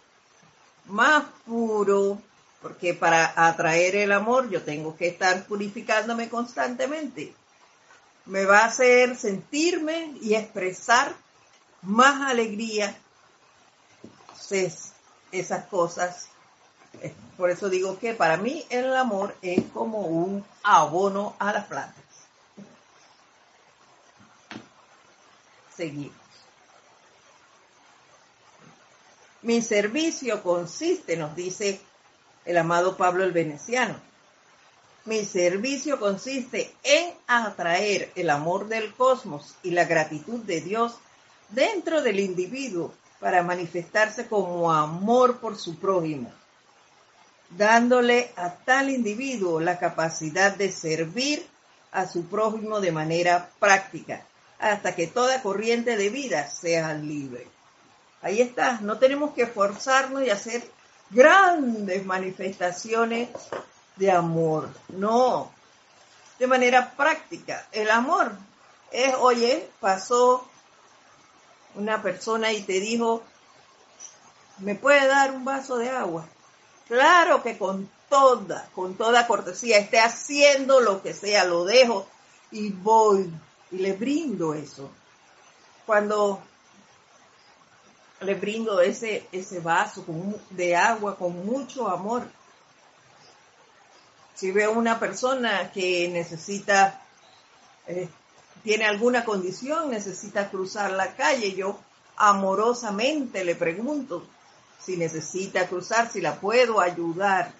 [0.85, 2.21] más puro,
[2.61, 7.33] porque para atraer el amor yo tengo que estar purificándome constantemente
[8.27, 11.13] me va a hacer sentirme y expresar
[11.81, 12.95] más alegría
[15.31, 16.29] esas cosas.
[17.37, 22.03] Por eso digo que para mí el amor es como un abono a las plantas.
[25.77, 26.17] Seguimos.
[29.43, 31.79] Mi servicio consiste, nos dice
[32.43, 33.95] el amado Pablo el Veneciano,
[35.05, 40.95] mi servicio consiste en atraer el amor del cosmos y la gratitud de Dios
[41.49, 46.29] dentro del individuo para manifestarse como amor por su prójimo,
[47.51, 51.47] dándole a tal individuo la capacidad de servir
[51.91, 54.26] a su prójimo de manera práctica,
[54.59, 57.47] hasta que toda corriente de vida sea libre.
[58.21, 60.69] Ahí está, no tenemos que forzarnos y hacer
[61.09, 63.29] grandes manifestaciones
[63.95, 65.51] de amor, no,
[66.39, 67.67] de manera práctica.
[67.71, 68.31] El amor
[68.91, 70.47] es, oye, pasó
[71.75, 73.23] una persona y te dijo,
[74.59, 76.25] ¿me puede dar un vaso de agua?
[76.87, 82.07] Claro que con toda, con toda cortesía, esté haciendo lo que sea, lo dejo
[82.51, 83.31] y voy
[83.71, 84.89] y le brindo eso.
[85.85, 86.41] Cuando
[88.21, 90.03] le brindo ese, ese vaso
[90.49, 92.27] de agua con mucho amor,
[94.35, 97.01] si veo una persona que necesita,
[97.87, 98.07] eh,
[98.63, 101.79] tiene alguna condición, necesita cruzar la calle, yo
[102.17, 104.27] amorosamente le pregunto
[104.79, 107.51] si necesita cruzar, si la puedo ayudar.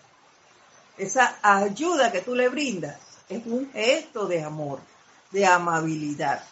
[0.97, 4.79] Esa ayuda que tú le brindas es un gesto de amor,
[5.31, 6.43] de amabilidad.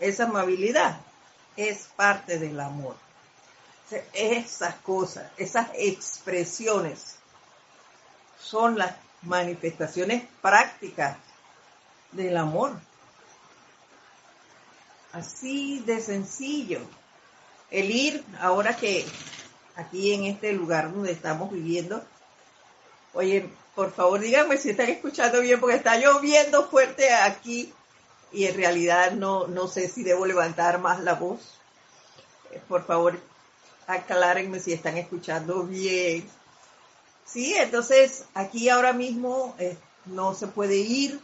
[0.00, 1.00] Esa amabilidad
[1.56, 2.96] es parte del amor.
[4.12, 7.16] Esas cosas, esas expresiones
[8.38, 11.16] son las manifestaciones prácticas
[12.12, 12.72] del amor.
[15.12, 16.80] Así de sencillo.
[17.70, 19.06] El ir, ahora que
[19.76, 22.04] aquí en este lugar donde estamos viviendo,
[23.12, 27.72] oye, por favor díganme si están escuchando bien, porque está lloviendo fuerte aquí
[28.32, 31.40] y en realidad no, no sé si debo levantar más la voz.
[32.50, 33.18] Eh, por favor,
[33.86, 36.28] aclárenme si están escuchando bien.
[37.24, 41.20] Sí, entonces aquí ahora mismo eh, no se puede ir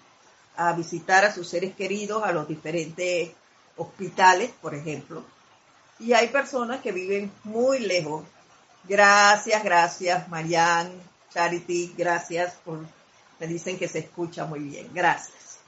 [0.57, 3.31] a visitar a sus seres queridos a los diferentes
[3.77, 5.25] hospitales, por ejemplo.
[5.99, 8.25] Y hay personas que viven muy lejos.
[8.85, 10.93] Gracias, gracias, Marianne,
[11.33, 12.85] Charity, gracias por,
[13.38, 15.59] me dicen que se escucha muy bien, gracias.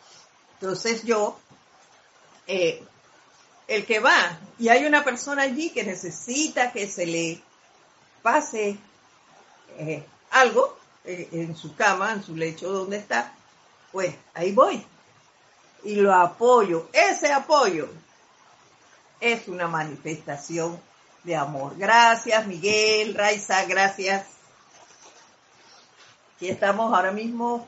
[0.54, 1.38] Entonces yo,
[2.46, 2.82] eh,
[3.68, 7.42] el que va y hay una persona allí que necesita que se le
[8.22, 8.76] pase
[9.78, 13.32] eh, algo eh, en su cama, en su lecho donde está,
[13.90, 14.84] pues ahí voy
[15.84, 16.88] y lo apoyo.
[16.92, 17.88] Ese apoyo
[19.20, 20.80] es una manifestación
[21.24, 21.76] de amor.
[21.76, 24.26] Gracias, Miguel, Raiza, gracias.
[26.42, 27.64] Aquí estamos ahora mismo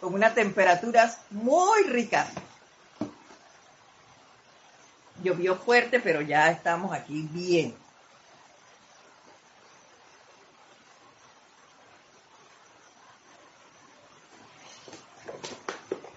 [0.00, 2.26] con unas temperaturas muy ricas.
[5.22, 7.72] Llovió fuerte, pero ya estamos aquí bien.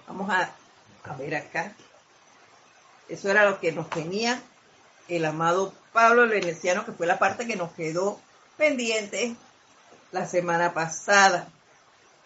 [0.08, 1.72] Vamos a, ver acá.
[3.08, 4.42] Eso era lo que nos tenía
[5.08, 8.20] el amado Pablo Veneciano, que fue la parte que nos quedó
[8.58, 9.36] pendiente
[10.12, 11.52] la semana pasada.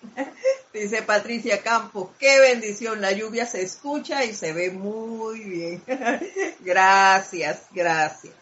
[0.74, 5.84] Dice Patricia Campos, qué bendición, la lluvia se escucha y se ve muy bien.
[6.60, 8.34] gracias, gracias.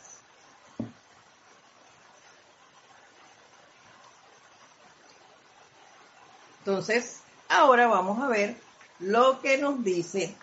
[6.60, 8.58] Entonces, ahora vamos a ver
[9.00, 10.36] lo que nos dice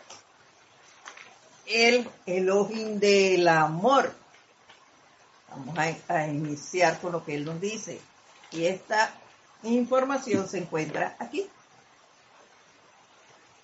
[1.66, 4.12] el Elohim del amor.
[5.50, 8.00] Vamos a, a iniciar con lo que él nos dice.
[8.50, 9.12] Y esta
[9.64, 11.48] información se encuentra aquí.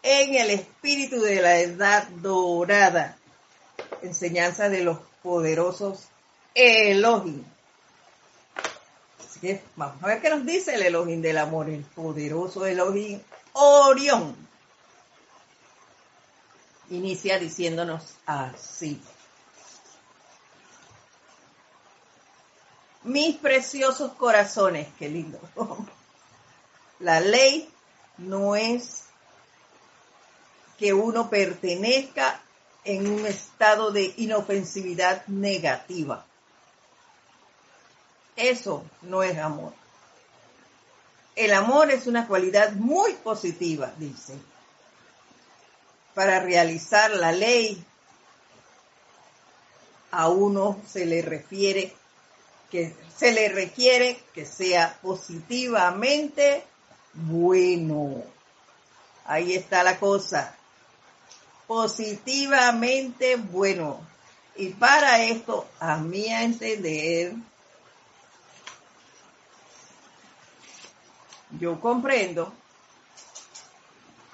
[0.02, 3.16] En el espíritu de la edad dorada.
[4.02, 6.08] Enseñanza de los poderosos
[6.54, 7.44] Elohim.
[9.18, 13.20] Así que vamos a ver qué nos dice el Elohim del amor, el poderoso Elohim
[13.52, 14.34] Orión.
[16.90, 19.00] Inicia diciéndonos así.
[23.02, 25.40] Mis preciosos corazones, qué lindo.
[26.98, 27.68] La ley
[28.18, 29.04] no es
[30.78, 32.42] que uno pertenezca
[32.84, 36.26] en un estado de inofensividad negativa.
[38.36, 39.72] Eso no es amor.
[41.36, 44.38] El amor es una cualidad muy positiva, dice.
[46.14, 47.82] Para realizar la ley,
[50.10, 51.94] a uno se le refiere
[52.70, 56.64] que se le requiere que sea positivamente
[57.14, 58.22] bueno.
[59.24, 60.54] Ahí está la cosa.
[61.66, 64.00] Positivamente bueno.
[64.56, 67.34] Y para esto, a mi entender,
[71.58, 72.52] yo comprendo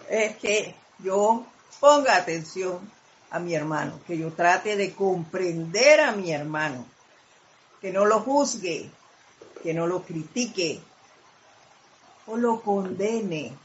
[0.08, 1.44] es que yo
[1.80, 2.90] ponga atención
[3.30, 6.86] a mi hermano, que yo trate de comprender a mi hermano,
[7.80, 8.90] que no lo juzgue,
[9.62, 10.80] que no lo critique
[12.26, 13.56] o lo condene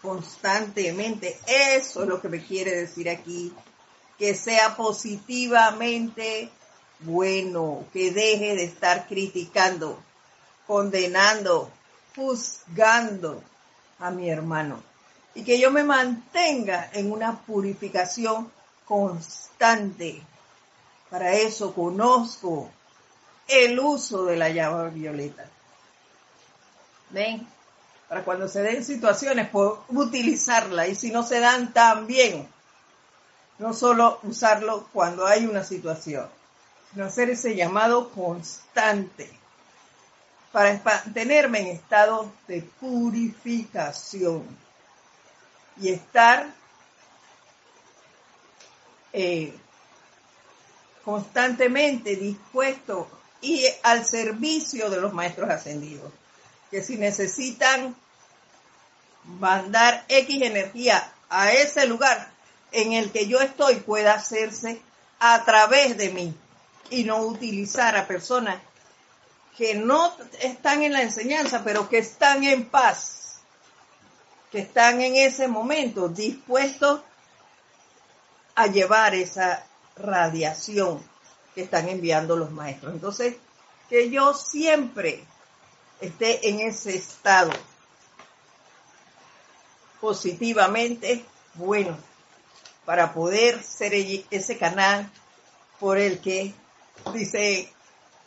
[0.00, 1.38] constantemente.
[1.46, 3.52] Eso es lo que me quiere decir aquí,
[4.18, 6.50] que sea positivamente
[7.00, 9.98] bueno, que deje de estar criticando,
[10.66, 11.70] condenando,
[12.14, 13.42] juzgando
[13.98, 14.82] a mi hermano
[15.34, 18.50] y que yo me mantenga en una purificación
[18.84, 20.22] constante.
[21.10, 22.70] Para eso conozco
[23.52, 25.44] el uso de la llama violeta.
[27.10, 27.46] ¿Ven?
[28.08, 29.48] Para cuando se den situaciones,
[29.88, 32.48] utilizarla y si no se dan también,
[33.58, 36.28] no solo usarlo cuando hay una situación,
[36.92, 39.30] sino hacer ese llamado constante
[40.52, 44.44] para mantenerme en estado de purificación
[45.80, 46.52] y estar
[49.12, 49.54] eh,
[51.04, 53.08] constantemente dispuesto
[53.42, 56.10] y al servicio de los maestros ascendidos.
[56.70, 57.94] Que si necesitan
[59.24, 62.32] mandar X energía a ese lugar
[62.70, 64.80] en el que yo estoy, pueda hacerse
[65.18, 66.34] a través de mí
[66.88, 68.60] y no utilizar a personas
[69.56, 73.40] que no están en la enseñanza, pero que están en paz,
[74.50, 77.02] que están en ese momento dispuestos
[78.54, 79.66] a llevar esa
[79.96, 81.11] radiación
[81.54, 82.92] que están enviando los maestros.
[82.94, 83.36] Entonces,
[83.88, 85.24] que yo siempre
[86.00, 87.52] esté en ese estado
[90.00, 91.24] positivamente
[91.54, 91.96] bueno
[92.84, 95.08] para poder ser ese canal
[95.78, 96.52] por el que
[97.12, 97.72] dice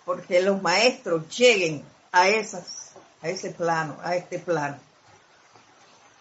[0.05, 4.77] porque los maestros lleguen a esas, a ese plano, a este plano.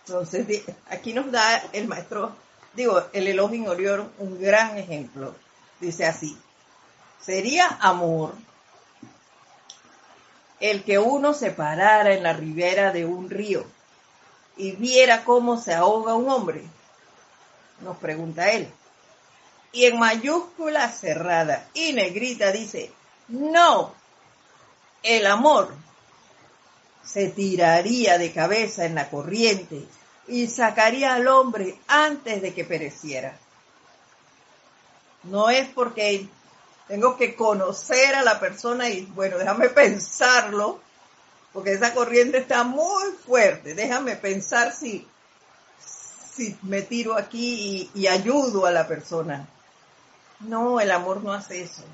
[0.07, 2.35] Entonces, aquí nos da el maestro,
[2.73, 5.35] digo, el Elohim Orión un gran ejemplo.
[5.81, 6.37] Dice así,
[7.21, 8.35] sería amor
[10.61, 13.67] el que uno se parara en la ribera de un río
[14.57, 16.65] y viera cómo se ahoga un hombre,
[17.81, 18.73] nos pregunta él.
[19.73, 22.93] Y en mayúscula cerrada y negrita dice,
[23.29, 23.93] no,
[25.03, 25.75] el amor
[27.05, 29.85] se tiraría de cabeza en la corriente
[30.29, 33.39] y sacaría al hombre antes de que pereciera.
[35.25, 36.29] No es porque
[36.89, 40.80] tengo que conocer a la persona y bueno, déjame pensarlo,
[41.53, 43.74] porque esa corriente está muy fuerte.
[43.74, 45.07] Déjame pensar si,
[45.78, 49.49] si me tiro aquí y, y ayudo a la persona.
[50.41, 51.85] No, el amor no hace eso.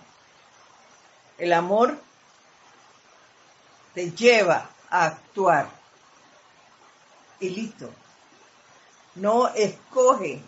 [1.38, 1.96] El amor
[3.94, 5.68] te lleva a actuar.
[7.38, 7.90] Y listo.
[9.14, 10.40] No escoge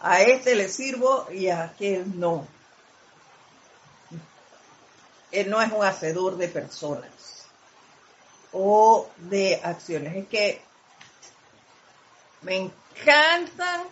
[0.00, 2.46] a este le sirvo y a aquel no.
[5.36, 7.10] Él no es un hacedor de personas
[8.52, 10.16] o de acciones.
[10.16, 10.62] Es que
[12.40, 13.82] me encantan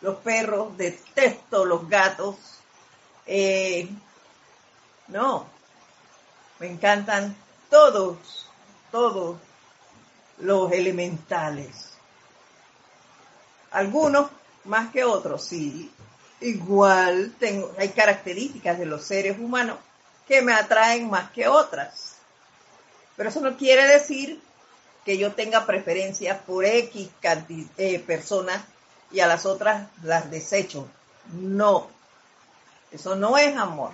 [0.00, 2.36] los perros, detesto los gatos.
[3.26, 3.88] Eh,
[5.08, 5.44] no,
[6.60, 7.36] me encantan
[7.68, 8.48] todos,
[8.92, 9.38] todos
[10.38, 11.94] los elementales.
[13.72, 14.30] Algunos
[14.66, 15.92] más que otros, sí.
[16.40, 19.78] Igual tengo, hay características de los seres humanos
[20.28, 22.16] que me atraen más que otras.
[23.16, 24.40] Pero eso no quiere decir
[25.04, 27.08] que yo tenga preferencia por X
[27.78, 28.62] eh, personas
[29.10, 30.86] y a las otras las desecho.
[31.32, 31.88] No,
[32.92, 33.90] eso no es amor.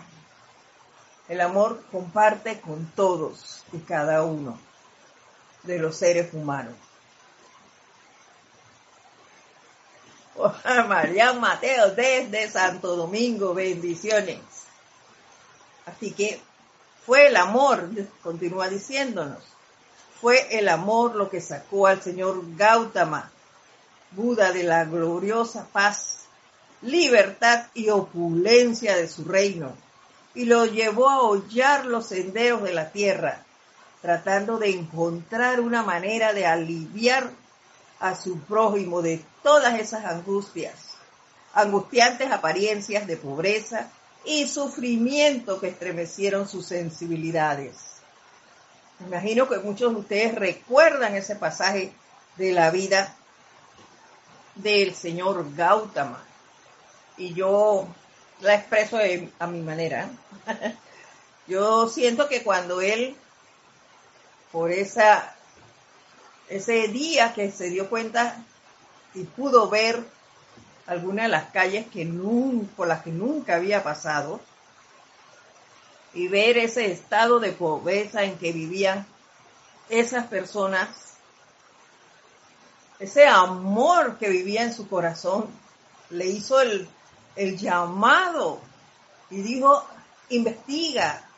[1.29, 4.59] El amor comparte con todos y cada uno
[5.63, 6.75] de los seres humanos.
[10.89, 14.54] María Mateo desde Santo Domingo, bendiciones.
[15.87, 16.41] Así que
[17.05, 17.89] fue el amor,
[18.23, 19.43] continúa diciéndonos,
[20.21, 23.31] fue el amor lo que sacó al señor Gautama,
[24.13, 26.21] Buda de la gloriosa paz,
[26.83, 29.75] libertad y opulencia de su reino,
[30.35, 33.45] y lo llevó a hollar los senderos de la tierra,
[34.01, 37.31] tratando de encontrar una manera de aliviar
[38.01, 40.75] a su prójimo de todas esas angustias,
[41.53, 43.91] angustiantes apariencias de pobreza
[44.25, 47.77] y sufrimiento que estremecieron sus sensibilidades.
[49.01, 51.93] imagino que muchos de ustedes recuerdan ese pasaje
[52.37, 53.15] de la vida
[54.55, 56.25] del señor Gautama.
[57.17, 57.87] Y yo
[58.41, 58.99] la expreso
[59.39, 60.09] a mi manera.
[61.47, 63.17] yo siento que cuando él,
[64.51, 65.35] por esa,
[66.49, 68.45] ese día que se dio cuenta
[69.15, 70.03] y pudo ver
[70.87, 72.05] algunas de las calles que
[72.77, 74.41] por las que nunca había pasado,
[76.13, 79.07] y ver ese estado de pobreza en que vivían
[79.89, 81.05] esas personas
[82.99, 85.49] ese amor que vivía en su corazón,
[86.11, 86.89] le hizo el,
[87.57, 88.61] llamado
[89.31, 89.85] y dijo,
[90.29, 91.29] investiga,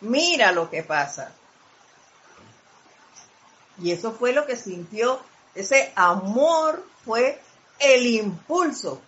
[0.00, 1.32] mira lo que pasa.
[3.78, 5.20] Y eso fue lo que sintió,
[5.54, 7.40] ese amor fue
[7.78, 9.00] el impulso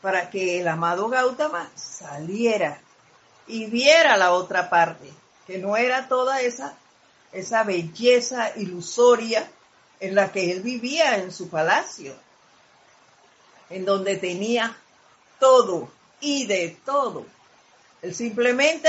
[0.00, 2.80] para que el amado Gautama saliera
[3.46, 5.12] y viera la otra parte,
[5.46, 6.74] que no era toda esa,
[7.32, 9.48] esa belleza ilusoria
[9.98, 12.14] en la que él vivía en su palacio,
[13.68, 14.76] en donde tenía
[15.38, 15.90] todo
[16.20, 17.26] y de todo.
[18.02, 18.88] Él simplemente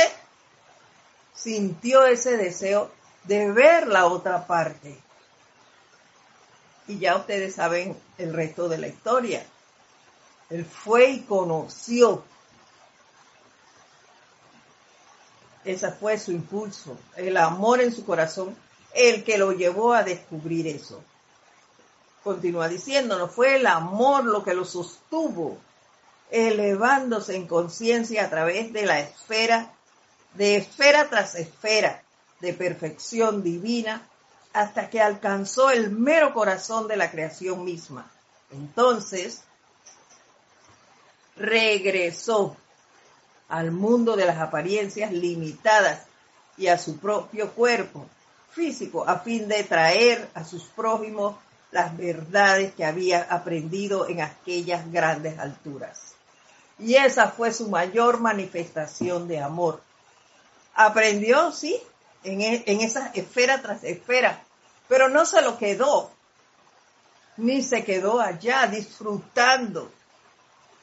[1.33, 2.91] sintió ese deseo
[3.23, 4.97] de ver la otra parte.
[6.87, 9.45] Y ya ustedes saben el resto de la historia.
[10.49, 12.23] Él fue y conoció.
[15.63, 18.55] Ese fue su impulso, el amor en su corazón
[18.93, 21.03] el que lo llevó a descubrir eso.
[22.23, 25.57] Continúa diciéndonos, fue el amor lo que lo sostuvo,
[26.29, 29.73] elevándose en conciencia a través de la esfera,
[30.35, 32.03] de esfera tras esfera
[32.39, 34.07] de perfección divina,
[34.53, 38.09] hasta que alcanzó el mero corazón de la creación misma.
[38.51, 39.43] Entonces,
[41.35, 42.55] regresó
[43.47, 46.01] al mundo de las apariencias limitadas
[46.57, 48.05] y a su propio cuerpo,
[48.51, 51.35] físico a fin de traer a sus prójimos
[51.71, 56.13] las verdades que había aprendido en aquellas grandes alturas.
[56.77, 59.81] Y esa fue su mayor manifestación de amor.
[60.73, 61.81] Aprendió, sí,
[62.23, 64.43] en, e, en esa esfera tras esfera,
[64.87, 66.11] pero no se lo quedó,
[67.37, 69.91] ni se quedó allá disfrutando,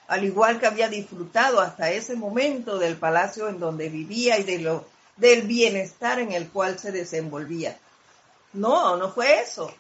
[0.08, 4.58] al igual que había disfrutado hasta ese momento del palacio en donde vivía y de
[4.58, 4.86] lo
[5.16, 7.76] del bienestar en el cual se desenvolvía.
[8.52, 9.72] No, no fue eso.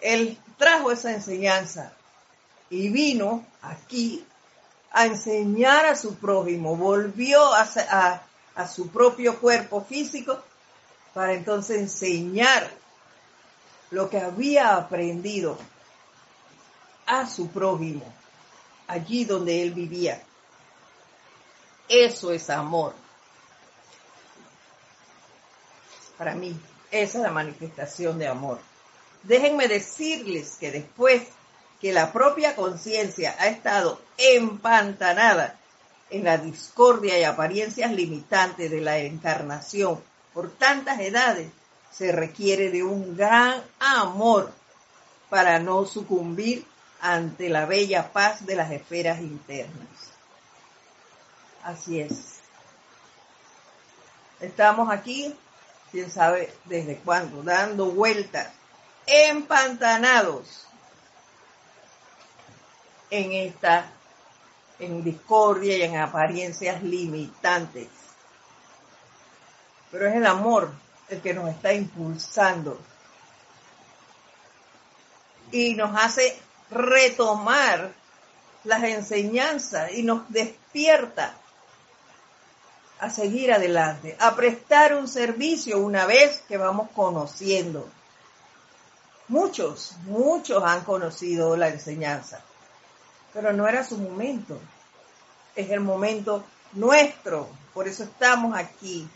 [0.00, 1.92] Él trajo esa enseñanza
[2.70, 4.24] y vino aquí
[4.92, 8.22] a enseñar a su prójimo, volvió a, a,
[8.68, 10.42] su propio cuerpo físico
[11.14, 12.70] para entonces enseñar
[13.90, 15.58] lo que había aprendido
[17.06, 18.12] a su prójimo,
[18.86, 20.22] allí donde él vivía.
[21.88, 22.94] Eso es amor.
[26.16, 26.58] Para mí,
[26.90, 28.60] esa es la manifestación de amor.
[29.22, 31.22] Déjenme decirles que después
[31.80, 35.59] que la propia conciencia ha estado empantanada
[36.10, 40.00] en la discordia y apariencias limitantes de la encarnación
[40.34, 41.50] por tantas edades,
[41.90, 44.52] se requiere de un gran amor
[45.28, 46.64] para no sucumbir
[47.00, 49.88] ante la bella paz de las esferas internas.
[51.64, 52.40] Así es.
[54.40, 55.34] Estamos aquí
[55.90, 58.48] quién sabe desde cuándo, dando vueltas,
[59.06, 60.66] empantanados
[63.10, 63.90] en esta,
[64.80, 67.88] en discordia y en apariencias limitantes.
[69.90, 70.70] Pero es el amor
[71.08, 72.80] el que nos está impulsando
[75.52, 76.38] y nos hace
[76.70, 77.92] retomar
[78.64, 81.34] las enseñanzas y nos despierta
[83.00, 87.88] a seguir adelante, a prestar un servicio una vez que vamos conociendo.
[89.28, 92.42] Muchos, muchos han conocido la enseñanza,
[93.32, 94.58] pero no era su momento.
[95.54, 99.08] Es el momento nuestro, por eso estamos aquí.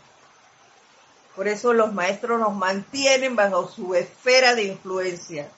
[1.35, 5.49] Por eso los maestros nos mantienen bajo su esfera de influencia,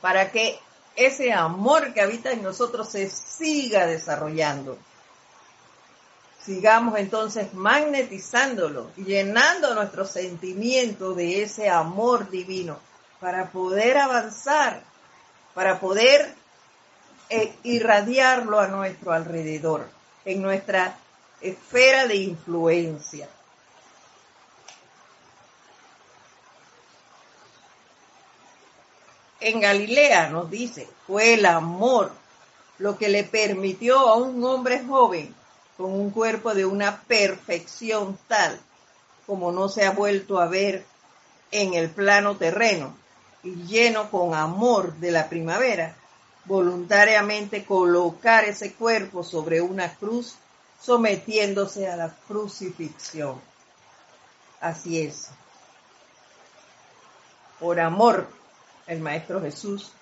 [0.00, 0.58] para que
[0.94, 4.78] ese amor que habita en nosotros se siga desarrollando.
[6.42, 12.78] Sigamos entonces magnetizándolo, llenando nuestro sentimiento de ese amor divino
[13.20, 14.82] para poder avanzar,
[15.54, 16.34] para poder
[17.28, 19.88] eh, irradiarlo a nuestro alrededor,
[20.24, 20.98] en nuestra
[21.40, 23.28] esfera de influencia.
[29.40, 32.10] En Galilea nos dice, fue el amor
[32.78, 35.34] lo que le permitió a un hombre joven
[35.76, 38.58] con un cuerpo de una perfección tal
[39.26, 40.84] como no se ha vuelto a ver
[41.50, 42.96] en el plano terreno
[43.42, 45.96] y lleno con amor de la primavera,
[46.46, 50.36] voluntariamente colocar ese cuerpo sobre una cruz
[50.80, 53.40] sometiéndose a la crucifixión.
[54.60, 55.28] Así es.
[57.58, 58.28] Por amor,
[58.86, 59.92] el Maestro Jesús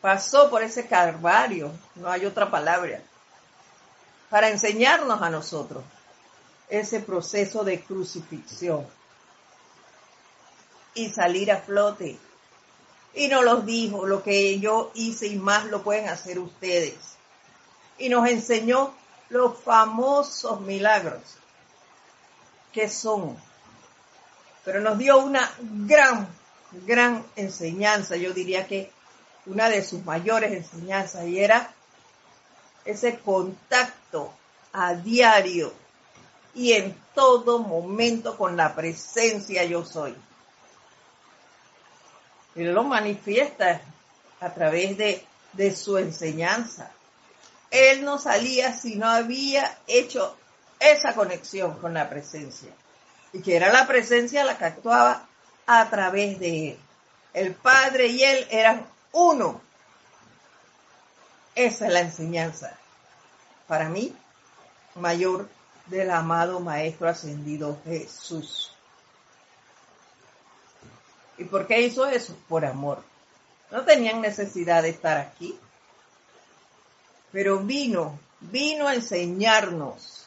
[0.00, 3.00] pasó por ese calvario, no hay otra palabra,
[4.28, 5.84] para enseñarnos a nosotros
[6.68, 8.86] ese proceso de crucifixión
[10.94, 12.18] y salir a flote.
[13.14, 16.94] Y nos los dijo, lo que yo hice y más lo pueden hacer ustedes.
[17.98, 18.94] Y nos enseñó
[19.28, 21.22] los famosos milagros
[22.72, 23.36] que son.
[24.64, 26.28] Pero nos dio una gran,
[26.86, 28.90] gran enseñanza, yo diría que
[29.46, 31.74] una de sus mayores enseñanzas, y era
[32.84, 34.32] ese contacto
[34.72, 35.72] a diario
[36.54, 40.14] y en todo momento con la presencia yo soy.
[42.54, 43.80] Él lo manifiesta
[44.40, 46.90] a través de, de su enseñanza.
[47.70, 50.36] Él no salía si no había hecho
[50.78, 52.70] esa conexión con la presencia.
[53.32, 55.26] Y que era la presencia la que actuaba
[55.66, 56.78] a través de él.
[57.32, 59.60] El Padre y él eran uno.
[61.54, 62.76] Esa es la enseñanza,
[63.66, 64.14] para mí,
[64.94, 65.48] mayor
[65.86, 68.71] del amado Maestro Ascendido Jesús.
[71.38, 72.36] ¿Y por qué hizo eso?
[72.48, 73.02] Por amor.
[73.70, 75.58] No tenían necesidad de estar aquí,
[77.32, 80.26] pero vino, vino a enseñarnos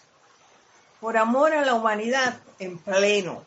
[1.00, 3.44] por amor a la humanidad en pleno.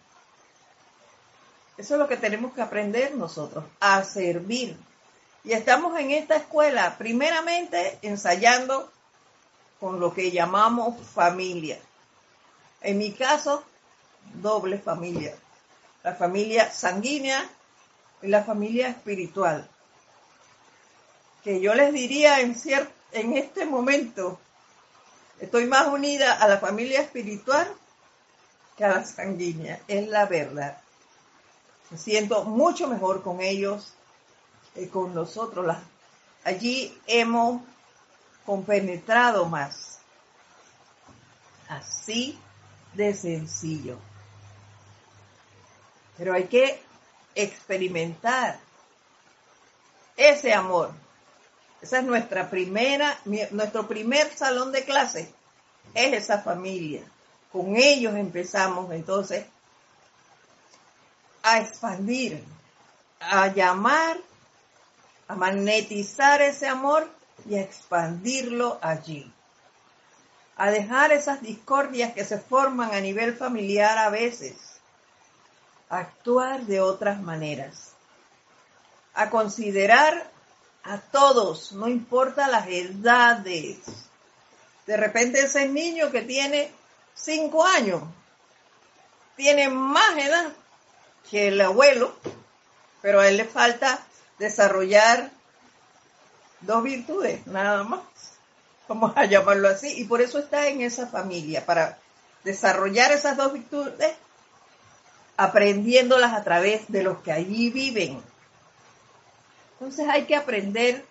[1.76, 4.76] Eso es lo que tenemos que aprender nosotros, a servir,
[5.44, 8.92] y estamos en esta escuela, primeramente ensayando
[9.80, 11.78] con lo que llamamos familia.
[12.80, 13.64] En mi caso,
[14.34, 15.34] doble familia.
[16.08, 17.46] La familia sanguínea
[18.22, 19.68] y la familia espiritual.
[21.44, 22.56] Que yo les diría en,
[23.12, 24.40] en este momento,
[25.38, 27.70] estoy más unida a la familia espiritual
[28.74, 29.82] que a la sanguínea.
[29.86, 30.78] Es la verdad.
[31.90, 33.92] Me siento mucho mejor con ellos
[34.76, 35.76] eh, con nosotros.
[36.42, 37.60] allí hemos
[38.46, 39.98] compenetrado más.
[41.68, 42.38] Así
[42.94, 44.07] de sencillo.
[46.18, 46.82] Pero hay que
[47.34, 48.58] experimentar
[50.16, 50.92] ese amor.
[51.80, 53.16] Esa es nuestra primera,
[53.52, 55.32] nuestro primer salón de clase.
[55.94, 57.02] Es esa familia.
[57.52, 59.46] Con ellos empezamos entonces
[61.42, 62.44] a expandir,
[63.20, 64.18] a llamar
[65.28, 67.08] a magnetizar ese amor
[67.46, 69.30] y a expandirlo allí.
[70.56, 74.56] A dejar esas discordias que se forman a nivel familiar a veces.
[75.88, 77.92] Actuar de otras maneras.
[79.14, 80.30] A considerar
[80.84, 83.78] a todos, no importa las edades.
[84.86, 86.72] De repente ese niño que tiene
[87.14, 88.02] cinco años
[89.36, 90.52] tiene más edad
[91.30, 92.14] que el abuelo,
[93.02, 94.00] pero a él le falta
[94.38, 95.30] desarrollar
[96.60, 98.00] dos virtudes, nada más.
[98.88, 100.00] Vamos a llamarlo así.
[100.00, 101.98] Y por eso está en esa familia, para
[102.44, 104.16] desarrollar esas dos virtudes,
[105.38, 108.20] aprendiéndolas a través de los que allí viven.
[109.74, 111.04] Entonces hay que aprender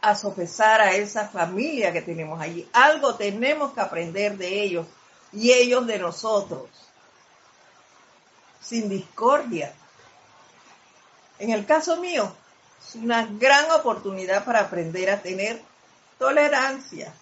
[0.00, 2.66] a sopesar a esa familia que tenemos allí.
[2.72, 4.86] Algo tenemos que aprender de ellos
[5.32, 6.70] y ellos de nosotros.
[8.60, 9.72] Sin discordia
[11.40, 12.32] En el caso mío,
[12.86, 15.60] es una gran oportunidad para aprender a tener
[16.16, 17.12] tolerancia.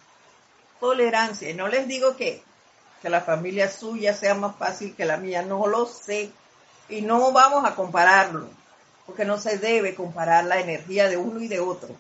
[0.80, 1.54] Tolerancia.
[1.54, 2.42] No les digo que,
[3.02, 6.30] que la familia suya sea más fácil que la mía, no lo sé.
[6.88, 8.48] Y no vamos a compararlo,
[9.06, 11.94] porque no se debe comparar la energía de uno y de otro.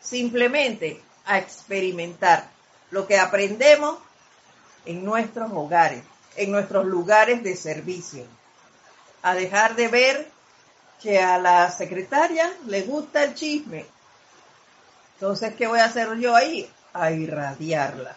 [0.00, 2.48] Simplemente a experimentar
[2.90, 3.98] lo que aprendemos
[4.84, 6.02] en nuestros hogares,
[6.36, 8.24] en nuestros lugares de servicio.
[9.22, 10.30] A dejar de ver
[11.00, 13.86] que a la secretaria le gusta el chisme.
[15.14, 16.70] Entonces, ¿qué voy a hacer yo ahí?
[16.92, 18.16] A irradiarla,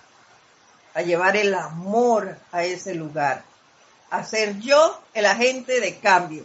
[0.98, 3.43] a llevar el amor a ese lugar,
[4.10, 6.43] a ser yo el agente de cambio,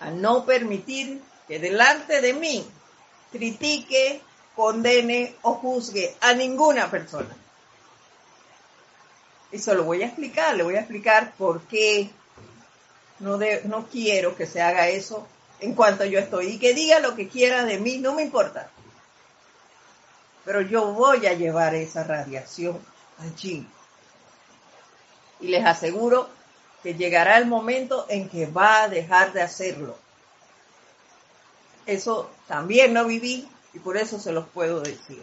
[0.00, 2.66] a no permitir que delante de mí
[3.30, 4.20] critique,
[4.56, 7.36] condene o juzgue a ninguna persona.
[9.52, 12.10] Y se lo voy a explicar, le voy a explicar por qué
[13.20, 15.24] no, no quiero que se haga eso
[15.60, 16.48] en cuanto yo estoy.
[16.48, 18.72] Y que diga lo que quiera de mí, no me importa.
[20.46, 22.78] Pero yo voy a llevar esa radiación
[23.18, 23.68] allí.
[25.40, 26.30] Y les aseguro
[26.82, 29.98] que llegará el momento en que va a dejar de hacerlo.
[31.84, 35.22] Eso también no viví y por eso se los puedo decir.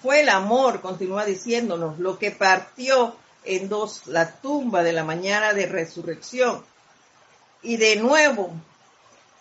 [0.00, 5.52] Fue el amor, continúa diciéndonos, lo que partió en dos la tumba de la mañana
[5.52, 6.64] de resurrección.
[7.62, 8.52] Y de nuevo,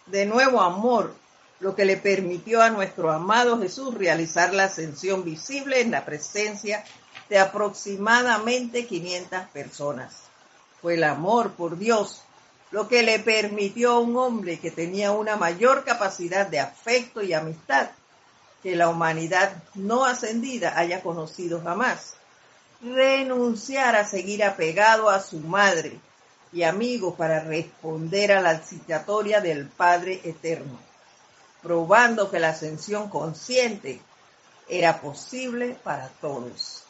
[0.07, 1.15] de nuevo amor,
[1.59, 6.83] lo que le permitió a nuestro amado Jesús realizar la ascensión visible en la presencia
[7.29, 10.15] de aproximadamente 500 personas.
[10.81, 12.23] Fue el amor por Dios
[12.71, 17.33] lo que le permitió a un hombre que tenía una mayor capacidad de afecto y
[17.33, 17.89] amistad
[18.61, 22.13] que la humanidad no ascendida haya conocido jamás.
[22.81, 25.99] Renunciar a seguir apegado a su madre
[26.51, 30.79] y amigo para responder a la citatoria del Padre Eterno,
[31.61, 34.01] probando que la ascensión consciente
[34.67, 36.83] era posible para todos.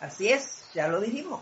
[0.00, 1.40] Así es, ya lo dijimos.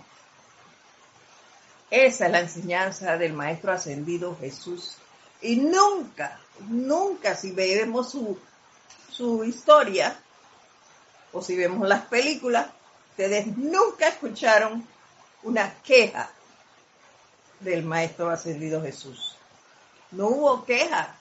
[1.91, 4.97] Esa es la enseñanza del Maestro Ascendido Jesús.
[5.41, 6.39] Y nunca,
[6.69, 8.39] nunca si vemos su,
[9.11, 10.19] su historia
[11.33, 12.67] o si vemos las películas,
[13.11, 14.87] ustedes nunca escucharon
[15.43, 16.31] una queja
[17.61, 19.37] del Maestro Ascendido Jesús.
[20.11, 21.18] No hubo queja.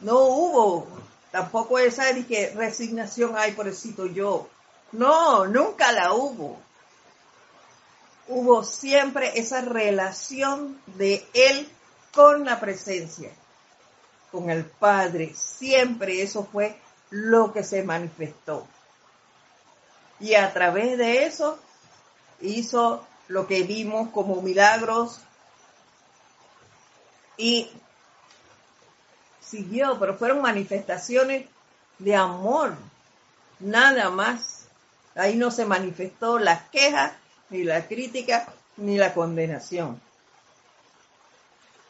[0.00, 0.86] No hubo
[1.30, 4.48] tampoco esa de que resignación hay, pobrecito yo.
[4.92, 6.58] No, nunca la hubo
[8.30, 11.68] hubo siempre esa relación de Él
[12.14, 13.30] con la presencia,
[14.30, 15.34] con el Padre.
[15.34, 16.80] Siempre eso fue
[17.10, 18.66] lo que se manifestó.
[20.20, 21.58] Y a través de eso
[22.40, 25.20] hizo lo que vimos como milagros
[27.36, 27.70] y
[29.50, 31.46] siguió, pero fueron manifestaciones
[31.98, 32.74] de amor,
[33.58, 34.66] nada más.
[35.14, 37.12] Ahí no se manifestó las quejas
[37.50, 38.46] ni la crítica,
[38.76, 40.00] ni la condenación.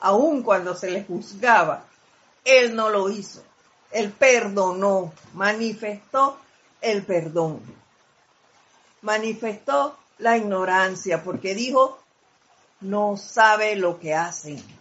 [0.01, 1.85] Aun cuando se le juzgaba,
[2.45, 3.43] él no lo hizo.
[3.91, 6.39] Él perdonó, manifestó
[6.81, 7.61] el perdón.
[9.03, 11.99] Manifestó la ignorancia porque dijo,
[12.81, 14.80] no sabe lo que hacen.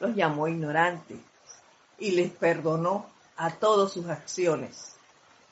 [0.00, 1.18] Los llamó ignorantes
[1.98, 4.92] y les perdonó a todas sus acciones.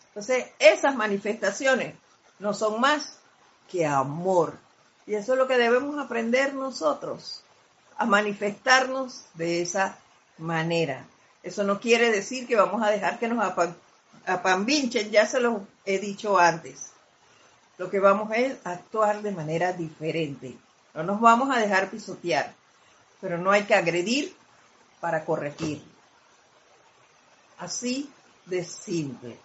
[0.08, 1.94] Entonces, esas manifestaciones
[2.38, 3.18] no son más
[3.70, 4.54] que amor.
[5.06, 7.42] Y eso es lo que debemos aprender nosotros,
[7.96, 9.98] a manifestarnos de esa
[10.38, 11.04] manera.
[11.42, 13.52] Eso no quiere decir que vamos a dejar que nos
[14.26, 16.90] apambinchen, ya se lo he dicho antes.
[17.78, 20.56] Lo que vamos es actuar de manera diferente.
[20.92, 22.54] No nos vamos a dejar pisotear,
[23.20, 24.34] pero no hay que agredir
[25.00, 25.82] para corregir.
[27.58, 28.10] Así
[28.44, 29.36] de simple.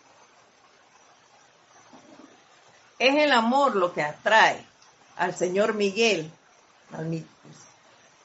[3.00, 4.64] Es el amor lo que atrae
[5.18, 6.32] al señor Miguel,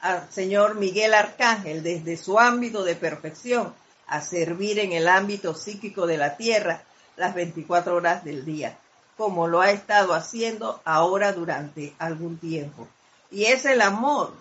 [0.00, 3.74] al, señor Miguel Arcángel desde su ámbito de perfección
[4.06, 6.82] a servir en el ámbito psíquico de la tierra
[7.16, 8.76] las 24 horas del día,
[9.16, 12.86] como lo ha estado haciendo ahora durante algún tiempo.
[13.30, 14.34] Y es el amor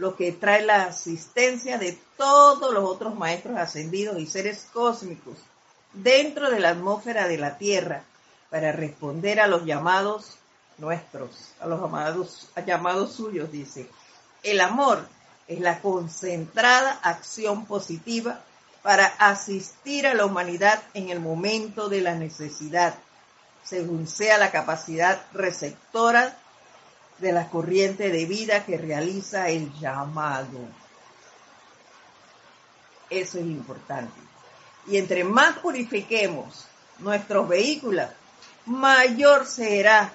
[0.00, 5.36] lo que trae la asistencia de todos los otros maestros ascendidos y seres cósmicos
[5.92, 8.02] dentro de la atmósfera de la Tierra
[8.48, 10.38] para responder a los llamados
[10.78, 11.78] nuestros, a los
[12.66, 13.90] llamados, suyos, dice.
[14.42, 15.06] El amor
[15.46, 18.40] es la concentrada acción positiva
[18.82, 22.94] para asistir a la humanidad en el momento de la necesidad,
[23.64, 26.38] según sea la capacidad receptora
[27.20, 30.58] de la corriente de vida que realiza el llamado.
[33.10, 34.18] Eso es importante.
[34.86, 36.66] Y entre más purifiquemos
[36.98, 38.08] nuestros vehículos,
[38.66, 40.12] mayor será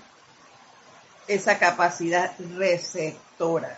[1.28, 3.78] esa capacidad receptora.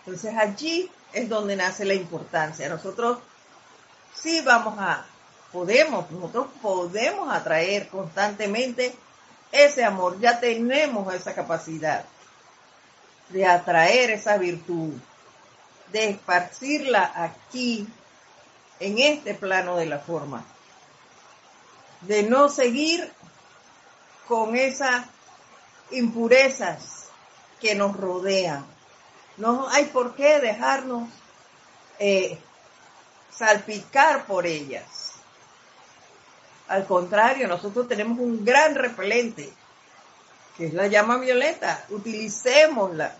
[0.00, 2.68] Entonces allí es donde nace la importancia.
[2.68, 3.18] Nosotros
[4.14, 5.04] sí vamos a,
[5.52, 8.94] podemos, nosotros podemos atraer constantemente
[9.52, 12.04] ese amor, ya tenemos esa capacidad
[13.30, 14.94] de atraer esa virtud,
[15.92, 17.86] de esparcirla aquí,
[18.80, 20.44] en este plano de la forma,
[22.02, 23.12] de no seguir
[24.28, 25.06] con esas
[25.90, 27.06] impurezas
[27.60, 28.64] que nos rodean.
[29.36, 31.08] No hay por qué dejarnos
[31.98, 32.38] eh,
[33.30, 34.84] salpicar por ellas.
[36.68, 39.50] Al contrario, nosotros tenemos un gran repelente,
[40.56, 41.84] que es la llama violeta.
[41.88, 43.14] Utilicémosla,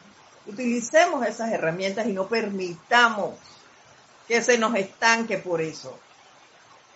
[0.47, 3.39] utilicemos esas herramientas y no permitamos
[4.27, 5.99] que se nos estanque por eso.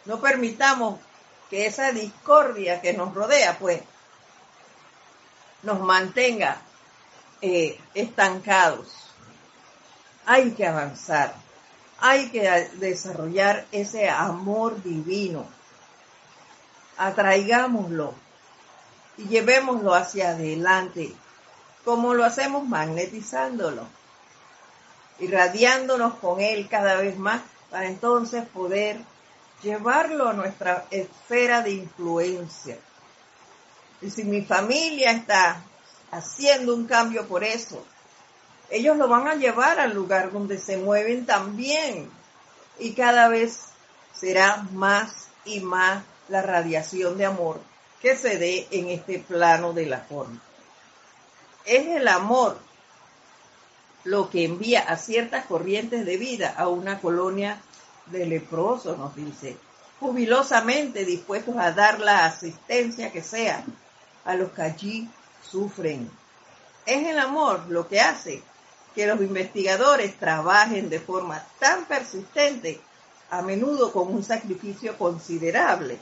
[0.04, 1.00] No permitamos
[1.48, 3.80] que esa discordia que nos rodea, pues,
[5.62, 6.60] nos mantenga
[7.40, 8.88] eh, estancados.
[10.26, 11.34] Hay que avanzar,
[11.98, 12.42] hay que
[12.74, 15.46] desarrollar ese amor divino
[16.96, 18.14] atraigámoslo
[19.16, 21.12] y llevémoslo hacia adelante,
[21.84, 23.86] como lo hacemos magnetizándolo,
[25.18, 29.00] irradiándonos con él cada vez más para entonces poder
[29.62, 32.78] llevarlo a nuestra esfera de influencia.
[34.00, 35.62] Y si mi familia está
[36.10, 37.84] haciendo un cambio por eso,
[38.70, 42.10] ellos lo van a llevar al lugar donde se mueven también.
[42.78, 43.60] Y cada vez
[44.12, 47.60] será más y más la radiación de amor
[48.00, 50.40] que se dé en este plano de la forma.
[51.64, 52.58] Es el amor
[54.04, 57.60] lo que envía a ciertas corrientes de vida a una colonia
[58.06, 59.56] de leprosos, nos dice,
[60.00, 63.64] jubilosamente dispuestos a dar la asistencia que sea
[64.24, 65.10] a los que allí
[65.48, 66.10] sufren.
[66.84, 68.42] Es el amor lo que hace
[68.94, 72.80] que los investigadores trabajen de forma tan persistente,
[73.30, 75.98] a menudo con un sacrificio considerable,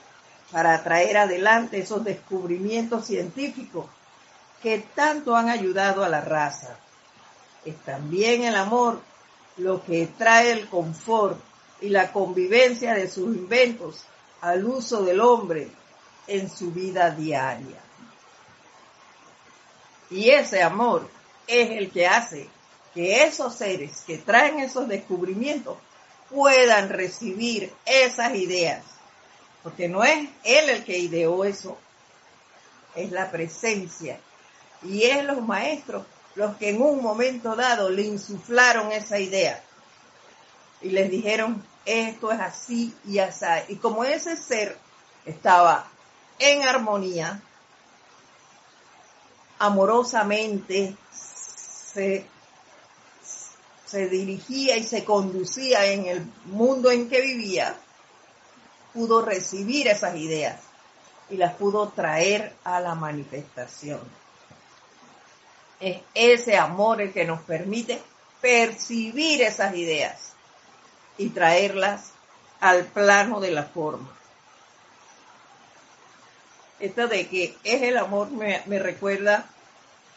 [0.50, 3.86] para traer adelante esos descubrimientos científicos
[4.62, 6.76] que tanto han ayudado a la raza.
[7.64, 9.00] Es también el amor
[9.56, 11.38] lo que trae el confort
[11.80, 14.04] y la convivencia de sus inventos
[14.40, 15.68] al uso del hombre
[16.26, 17.78] en su vida diaria.
[20.10, 21.08] Y ese amor
[21.46, 22.48] es el que hace
[22.92, 25.78] que esos seres que traen esos descubrimientos
[26.28, 28.82] puedan recibir esas ideas
[29.62, 31.78] porque no es él el que ideó eso,
[32.94, 34.18] es la presencia.
[34.82, 39.62] Y es los maestros los que en un momento dado le insuflaron esa idea
[40.80, 43.44] y les dijeron, esto es así y así.
[43.68, 44.78] Y como ese ser
[45.24, 45.86] estaba
[46.38, 47.42] en armonía,
[49.58, 52.24] amorosamente se,
[53.84, 57.76] se dirigía y se conducía en el mundo en que vivía,
[58.92, 60.60] pudo recibir esas ideas
[61.28, 64.00] y las pudo traer a la manifestación.
[65.78, 68.02] Es ese amor el que nos permite
[68.40, 70.32] percibir esas ideas
[71.16, 72.12] y traerlas
[72.60, 74.10] al plano de la forma.
[76.78, 79.46] Esto de que es el amor me, recuerda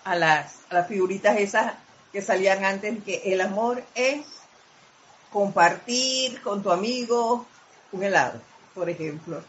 [0.04, 1.74] a las, a las figuritas esas
[2.12, 4.26] que salían antes, que el amor es
[5.32, 7.46] compartir con tu amigo
[7.92, 8.40] un helado
[8.74, 9.44] por ejemplo.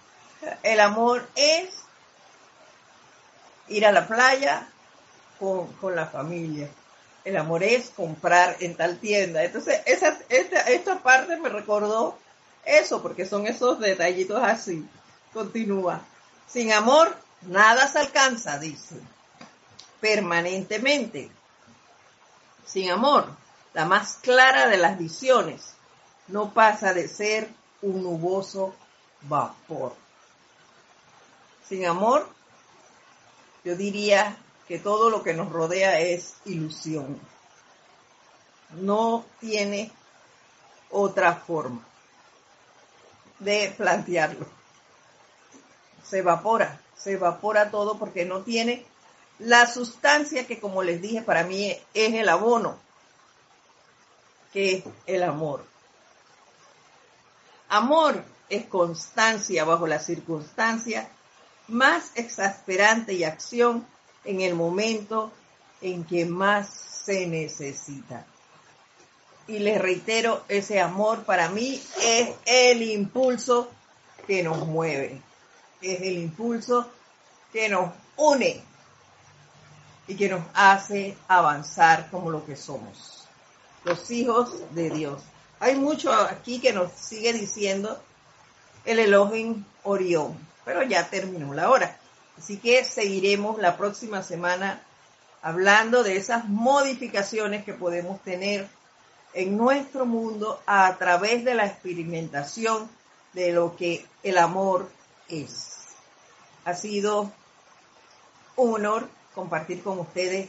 [0.63, 1.85] El amor es
[3.69, 4.69] ir a la playa
[5.39, 6.69] con, la familia.
[7.25, 9.43] El amor es comprar en tal tienda.
[9.43, 12.19] Entonces, esa, esta, esta parte me recordó
[12.65, 14.87] eso, porque son esos detallitos así.
[15.33, 16.03] Continúa.
[16.47, 18.97] Sin amor, nada se alcanza, dice.
[20.01, 21.31] Permanentemente.
[22.67, 23.29] Sin amor,
[23.73, 25.75] la más clara de las visiones
[26.29, 27.49] no pasa de ser
[27.83, 28.75] un nuboso
[29.29, 29.95] vapor.
[31.69, 32.29] Sin amor,
[33.65, 34.37] yo diría
[34.69, 37.19] que todo lo que nos rodea es ilusión.
[38.73, 39.91] No tiene
[40.91, 41.85] otra forma
[43.39, 44.47] de plantearlo.
[46.03, 48.87] Se evapora, se evapora todo porque no tiene
[49.39, 52.79] la sustancia que, como les dije, para mí es el abono,
[54.53, 55.65] que es el amor.
[57.69, 61.09] Amor es constancia bajo la circunstancia
[61.69, 63.87] más exasperante y acción
[64.25, 65.33] en el momento
[65.81, 68.27] en que más se necesita.
[69.47, 73.71] Y les reitero, ese amor para mí es el impulso
[74.27, 75.21] que nos mueve,
[75.83, 76.89] es el impulso
[77.53, 78.63] que nos une
[80.07, 83.29] y que nos hace avanzar como lo que somos,
[83.85, 85.23] los hijos de Dios.
[85.61, 88.03] Hay mucho aquí que nos sigue diciendo
[88.85, 91.97] el Elohim Orión, pero ya terminó la hora.
[92.39, 94.83] Así que seguiremos la próxima semana
[95.43, 98.67] hablando de esas modificaciones que podemos tener
[99.35, 102.89] en nuestro mundo a través de la experimentación
[103.33, 104.89] de lo que el amor
[105.29, 105.77] es.
[106.65, 107.31] Ha sido
[108.57, 110.49] un honor compartir con ustedes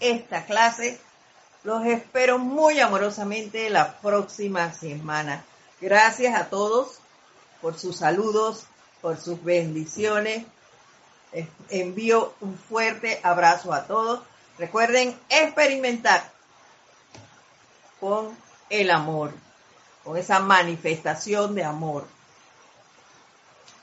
[0.00, 0.98] esta clase.
[1.62, 5.44] Los espero muy amorosamente la próxima semana.
[5.80, 7.01] Gracias a todos
[7.62, 8.64] por sus saludos,
[9.00, 10.44] por sus bendiciones.
[11.70, 14.20] Envío un fuerte abrazo a todos.
[14.58, 16.30] Recuerden experimentar
[18.00, 18.36] con
[18.68, 19.32] el amor,
[20.04, 22.06] con esa manifestación de amor.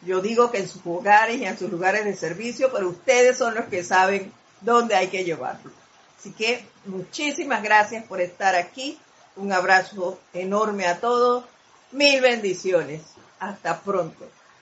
[0.02, 3.56] Yo digo que en sus hogares y en sus lugares de servicio, pero ustedes son
[3.56, 5.72] los que saben dónde hay que llevarlo.
[6.18, 9.00] Así que muchísimas gracias por estar aquí.
[9.36, 11.46] Un abrazo enorme a todos.
[11.92, 13.02] Mil bendiciones.
[13.40, 14.39] Hasta pronto.